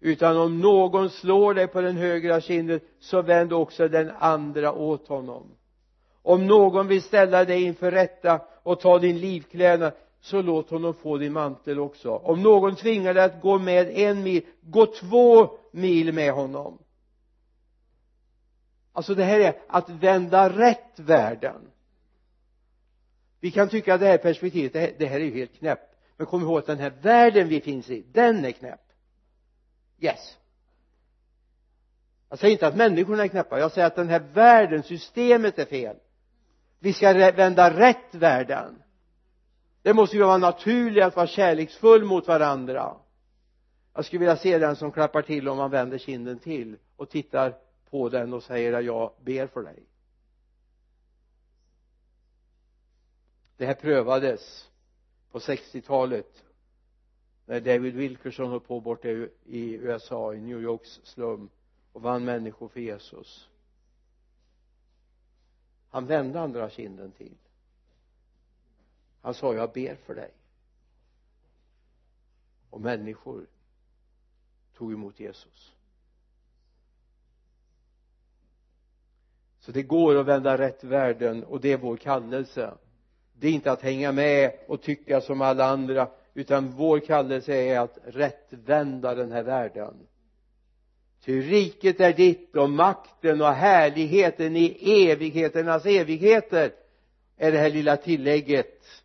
Utan 0.00 0.36
om 0.36 0.60
någon 0.60 1.10
slår 1.10 1.54
dig 1.54 1.66
på 1.66 1.80
den 1.80 1.96
högra 1.96 2.40
kinden 2.40 2.80
så 2.98 3.22
vänd 3.22 3.52
också 3.52 3.88
den 3.88 4.10
andra 4.10 4.72
åt 4.72 5.08
honom. 5.08 5.46
Om 6.22 6.46
någon 6.46 6.86
vill 6.86 7.02
ställa 7.02 7.44
dig 7.44 7.62
inför 7.62 7.90
rätta 7.90 8.40
och 8.62 8.80
ta 8.80 8.98
din 8.98 9.18
livklädnad 9.18 9.92
så 10.22 10.42
låt 10.42 10.70
honom 10.70 10.94
få 10.94 11.18
din 11.18 11.32
mantel 11.32 11.78
också. 11.78 12.10
Om 12.10 12.42
någon 12.42 12.76
tvingar 12.76 13.14
dig 13.14 13.24
att 13.24 13.40
gå 13.40 13.58
med 13.58 13.88
en 13.88 14.22
mil 14.22 14.42
gå 14.60 14.86
två 14.86 15.58
mil 15.72 16.12
med 16.12 16.32
honom. 16.32 16.78
Alltså 18.92 19.14
det 19.14 19.24
här 19.24 19.40
är 19.40 19.54
att 19.68 19.90
vända 19.90 20.48
rätt 20.58 20.98
världen. 20.98 21.70
Vi 23.40 23.50
kan 23.50 23.68
tycka 23.68 23.94
att 23.94 24.00
det 24.00 24.06
här 24.06 24.18
perspektivet 24.18 24.72
det 24.72 24.80
här, 24.80 24.92
det 24.98 25.06
här 25.06 25.20
är 25.20 25.24
ju 25.24 25.34
helt 25.34 25.58
knäppt. 25.58 25.96
Men 26.16 26.26
kom 26.26 26.42
ihåg 26.42 26.58
att 26.58 26.66
den 26.66 26.78
här 26.78 26.92
världen 27.02 27.48
vi 27.48 27.60
finns 27.60 27.90
i 27.90 28.04
den 28.12 28.44
är 28.44 28.50
knäpp. 28.50 28.92
Yes. 30.00 30.36
Jag 32.28 32.38
säger 32.38 32.52
inte 32.52 32.66
att 32.66 32.76
människorna 32.76 33.24
är 33.24 33.28
knäppa. 33.28 33.58
Jag 33.58 33.72
säger 33.72 33.86
att 33.86 33.96
den 33.96 34.08
här 34.08 34.22
världen 34.32 34.82
systemet 34.82 35.58
är 35.58 35.64
fel. 35.64 35.96
Vi 36.78 36.92
ska 36.92 37.12
vända 37.12 37.78
rätt 37.78 38.14
världen 38.14 38.82
det 39.82 39.94
måste 39.94 40.16
ju 40.16 40.22
vara 40.22 40.38
naturligt 40.38 41.04
att 41.04 41.16
vara 41.16 41.26
kärleksfull 41.26 42.04
mot 42.04 42.26
varandra. 42.26 42.96
Jag 43.94 44.04
skulle 44.04 44.20
vilja 44.20 44.36
se 44.36 44.58
den 44.58 44.76
som 44.76 44.92
klappar 44.92 45.22
till 45.22 45.48
om 45.48 45.56
man 45.56 45.70
vänder 45.70 45.98
kinden 45.98 46.38
till 46.38 46.76
och 46.96 47.10
tittar 47.10 47.58
på 47.90 48.08
den 48.08 48.32
och 48.32 48.42
säger 48.42 48.72
att 48.72 48.84
jag 48.84 49.12
ber 49.20 49.46
för 49.46 49.62
dig. 49.62 49.82
Det 53.56 53.66
här 53.66 53.74
prövades 53.74 54.70
på 55.30 55.38
60-talet 55.38 56.44
när 57.46 57.60
David 57.60 57.94
Wilkerson 57.94 58.50
höll 58.50 58.60
på 58.60 58.80
borta 58.80 59.08
i 59.44 59.74
USA 59.74 60.34
i 60.34 60.40
New 60.40 60.62
Yorks 60.62 61.00
slum 61.04 61.50
och 61.92 62.02
vann 62.02 62.24
människor 62.24 62.68
för 62.68 62.80
Jesus. 62.80 63.48
Han 65.90 66.06
vände 66.06 66.40
andra 66.40 66.70
kinden 66.70 67.12
till 67.12 67.36
han 69.22 69.34
sa 69.34 69.54
jag 69.54 69.72
ber 69.72 69.94
för 69.94 70.14
dig. 70.14 70.30
Och 72.70 72.80
människor 72.80 73.46
tog 74.76 74.92
emot 74.92 75.20
Jesus. 75.20 75.72
Så 79.60 79.72
det 79.72 79.82
går 79.82 80.16
att 80.16 80.26
vända 80.26 80.58
rätt 80.58 80.84
världen 80.84 81.44
och 81.44 81.60
det 81.60 81.72
är 81.72 81.76
vår 81.76 81.96
kallelse. 81.96 82.74
Det 83.32 83.48
är 83.48 83.52
inte 83.52 83.72
att 83.72 83.82
hänga 83.82 84.12
med 84.12 84.52
och 84.68 84.82
tycka 84.82 85.20
som 85.20 85.40
alla 85.40 85.64
andra 85.64 86.10
utan 86.34 86.70
vår 86.70 87.00
kallelse 87.00 87.54
är 87.54 87.80
att 87.80 87.98
rättvända 88.04 89.14
den 89.14 89.32
här 89.32 89.42
världen. 89.42 90.06
Ty 91.24 91.40
riket 91.40 92.00
är 92.00 92.12
ditt 92.12 92.56
och 92.56 92.70
makten 92.70 93.40
och 93.40 93.52
härligheten 93.52 94.56
i 94.56 94.78
evigheternas 95.10 95.86
evigheter 95.86 96.72
är 97.36 97.52
det 97.52 97.58
här 97.58 97.70
lilla 97.70 97.96
tillägget 97.96 99.01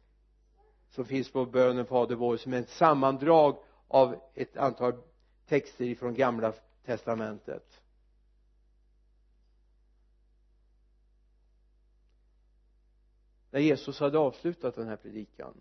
som 0.98 1.06
finns 1.06 1.32
på 1.32 1.45
bönen 1.45 1.86
Fader 1.86 2.16
vår 2.16 2.38
som 2.38 2.54
är 2.54 2.60
ett 2.60 2.70
sammandrag 2.70 3.58
av 3.88 4.16
ett 4.34 4.58
antal 4.58 4.93
texter 5.45 5.86
ifrån 5.86 6.14
gamla 6.14 6.54
testamentet. 6.86 7.82
När 13.52 13.60
Jesus 13.60 14.00
hade 14.00 14.18
avslutat 14.18 14.76
den 14.76 14.88
här 14.88 14.95
predikan 14.95 15.54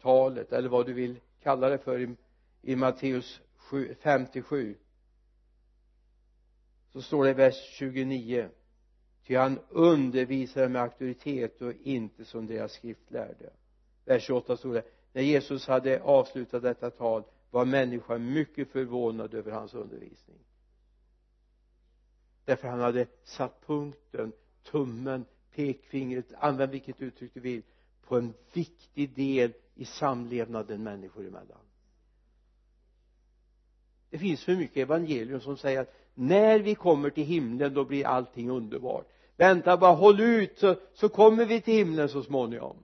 talet 0.00 0.52
eller 0.52 0.68
vad 0.68 0.86
du 0.86 0.92
vill 0.92 1.20
kalla 1.42 1.68
det 1.68 1.78
för 1.78 1.98
i, 2.00 2.16
i 2.62 2.76
Matteus 2.76 3.40
57 4.00 4.76
så 6.92 7.02
står 7.02 7.24
det 7.24 7.30
i 7.30 7.34
vers 7.34 7.56
29 7.78 8.48
ty 9.26 9.36
han 9.36 9.58
undervisade 9.68 10.68
med 10.68 10.82
auktoritet 10.82 11.62
och 11.62 11.72
inte 11.82 12.24
som 12.24 12.46
deras 12.46 12.72
skriftlärde 12.72 13.50
vers 14.04 14.22
28 14.22 14.56
står 14.56 14.74
det 14.74 14.84
när 15.12 15.22
Jesus 15.22 15.66
hade 15.66 16.02
avslutat 16.02 16.62
detta 16.62 16.90
tal 16.90 17.22
var 17.50 17.64
människan 17.64 18.32
mycket 18.32 18.68
förvånad 18.68 19.34
över 19.34 19.52
hans 19.52 19.74
undervisning. 19.74 20.38
Därför 22.44 22.68
han 22.68 22.80
hade 22.80 23.06
satt 23.24 23.66
punkten 23.66 24.32
tummen 24.70 25.24
pekfingret 25.54 26.26
använd 26.38 26.72
vilket 26.72 27.02
uttryck 27.02 27.34
du 27.34 27.40
vill 27.40 27.62
på 28.06 28.16
en 28.16 28.34
viktig 28.52 29.14
del 29.14 29.52
i 29.74 29.84
samlevnaden 29.84 30.82
människor 30.82 31.26
emellan. 31.26 31.58
Det 34.10 34.18
finns 34.18 34.44
för 34.44 34.56
mycket 34.56 34.76
evangelium 34.76 35.40
som 35.40 35.56
säger 35.56 35.80
att 35.80 35.94
när 36.14 36.58
vi 36.58 36.74
kommer 36.74 37.10
till 37.10 37.24
himlen 37.24 37.74
då 37.74 37.84
blir 37.84 38.06
allting 38.06 38.50
underbart. 38.50 39.08
Vänta 39.36 39.76
bara 39.76 39.94
håll 39.94 40.20
ut 40.20 40.58
så, 40.58 40.76
så 40.94 41.08
kommer 41.08 41.46
vi 41.46 41.60
till 41.60 41.74
himlen 41.74 42.08
så 42.08 42.22
småningom 42.22 42.76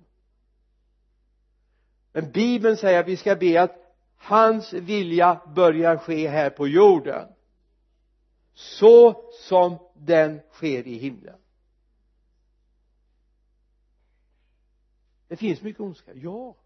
men 2.17 2.31
bibeln 2.31 2.77
säger 2.77 3.01
att 3.01 3.09
vi 3.09 3.17
ska 3.17 3.37
be 3.37 3.63
att 3.63 3.95
hans 4.17 4.73
vilja 4.73 5.41
börjar 5.55 5.97
ske 5.97 6.29
här 6.29 6.51
på 6.51 6.69
jorden. 6.69 7.29
Så 8.55 9.25
som 9.33 9.79
den 9.95 10.41
sker 10.53 10.87
i 10.87 10.99
himlen. 10.99 11.37
Det 15.29 15.37
finns 15.37 15.63
mycket 15.63 15.81
ondska, 15.81 16.15
ja. 16.15 16.57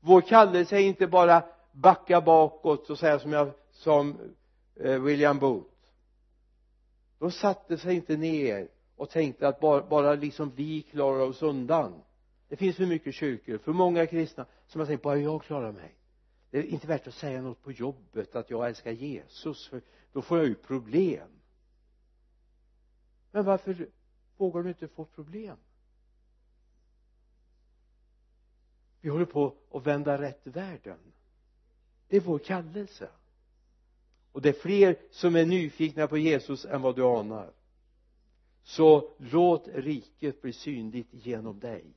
Vår 0.00 0.20
kallelse 0.20 0.76
är 0.76 0.80
inte 0.80 1.06
bara 1.06 1.44
backa 1.72 2.20
bakåt 2.20 2.90
och 2.90 2.98
säga 2.98 3.18
som 3.18 3.32
jag 3.32 3.52
som 3.70 4.34
eh, 4.76 5.00
William 5.00 5.38
Booth. 5.38 5.74
De 7.18 7.30
satte 7.30 7.78
sig 7.78 7.94
inte 7.94 8.16
ner 8.16 8.68
och 8.96 9.10
tänkte 9.10 9.48
att 9.48 9.60
bara, 9.60 9.82
bara 9.82 10.14
liksom 10.14 10.52
vi 10.54 10.82
klarar 10.82 11.20
oss 11.20 11.42
undan 11.42 12.02
det 12.50 12.56
finns 12.56 12.76
för 12.76 12.86
mycket 12.86 13.14
kyrkor, 13.14 13.58
för 13.58 13.72
många 13.72 14.06
kristna 14.06 14.46
som 14.66 14.80
har 14.80 14.86
tänkt 14.86 15.02
bara 15.02 15.16
jag 15.16 15.42
klarar 15.42 15.72
mig. 15.72 15.94
Det 16.50 16.58
är 16.58 16.62
inte 16.62 16.86
värt 16.86 17.06
att 17.06 17.14
säga 17.14 17.42
något 17.42 17.62
på 17.62 17.72
jobbet 17.72 18.36
att 18.36 18.50
jag 18.50 18.68
älskar 18.68 18.90
Jesus 18.90 19.68
för 19.68 19.82
då 20.12 20.22
får 20.22 20.38
jag 20.38 20.46
ju 20.46 20.54
problem. 20.54 21.28
Men 23.30 23.44
varför 23.44 23.88
vågar 24.36 24.62
du 24.62 24.68
inte 24.68 24.88
få 24.88 25.04
problem? 25.04 25.56
Vi 29.00 29.08
håller 29.08 29.24
på 29.24 29.54
att 29.70 29.86
vända 29.86 30.22
rätt 30.22 30.46
världen. 30.46 30.98
Det 32.08 32.16
är 32.16 32.20
vår 32.20 32.38
kallelse. 32.38 33.08
Och 34.32 34.42
det 34.42 34.48
är 34.48 34.60
fler 34.60 34.96
som 35.10 35.36
är 35.36 35.44
nyfikna 35.44 36.06
på 36.06 36.18
Jesus 36.18 36.64
än 36.64 36.82
vad 36.82 36.96
du 36.96 37.04
anar. 37.04 37.52
Så 38.62 39.12
låt 39.18 39.68
riket 39.68 40.42
bli 40.42 40.52
synligt 40.52 41.08
genom 41.10 41.60
dig 41.60 41.94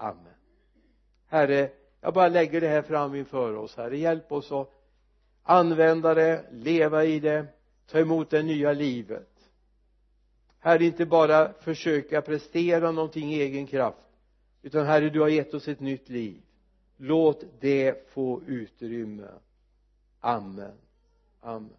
amen. 0.00 0.34
Herre 1.26 1.70
jag 2.00 2.14
bara 2.14 2.28
lägger 2.28 2.60
det 2.60 2.68
här 2.68 2.82
fram 2.82 3.14
inför 3.14 3.56
oss. 3.56 3.76
Herre 3.76 3.98
hjälp 3.98 4.32
oss 4.32 4.52
att 4.52 4.70
använda 5.42 6.14
det, 6.14 6.44
leva 6.52 7.04
i 7.04 7.20
det 7.20 7.46
ta 7.86 7.98
emot 7.98 8.30
det 8.30 8.42
nya 8.42 8.72
livet. 8.72 9.28
Herre 10.58 10.84
inte 10.84 11.06
bara 11.06 11.52
försöka 11.52 12.22
prestera 12.22 12.90
någonting 12.92 13.32
i 13.32 13.40
egen 13.40 13.66
kraft 13.66 14.06
utan 14.62 14.86
herre 14.86 15.10
du 15.10 15.20
har 15.20 15.28
gett 15.28 15.54
oss 15.54 15.68
ett 15.68 15.80
nytt 15.80 16.08
liv. 16.08 16.42
Låt 16.96 17.44
det 17.60 18.10
få 18.10 18.42
utrymme. 18.46 19.28
Amen. 20.20 20.76
Amen. 21.40 21.76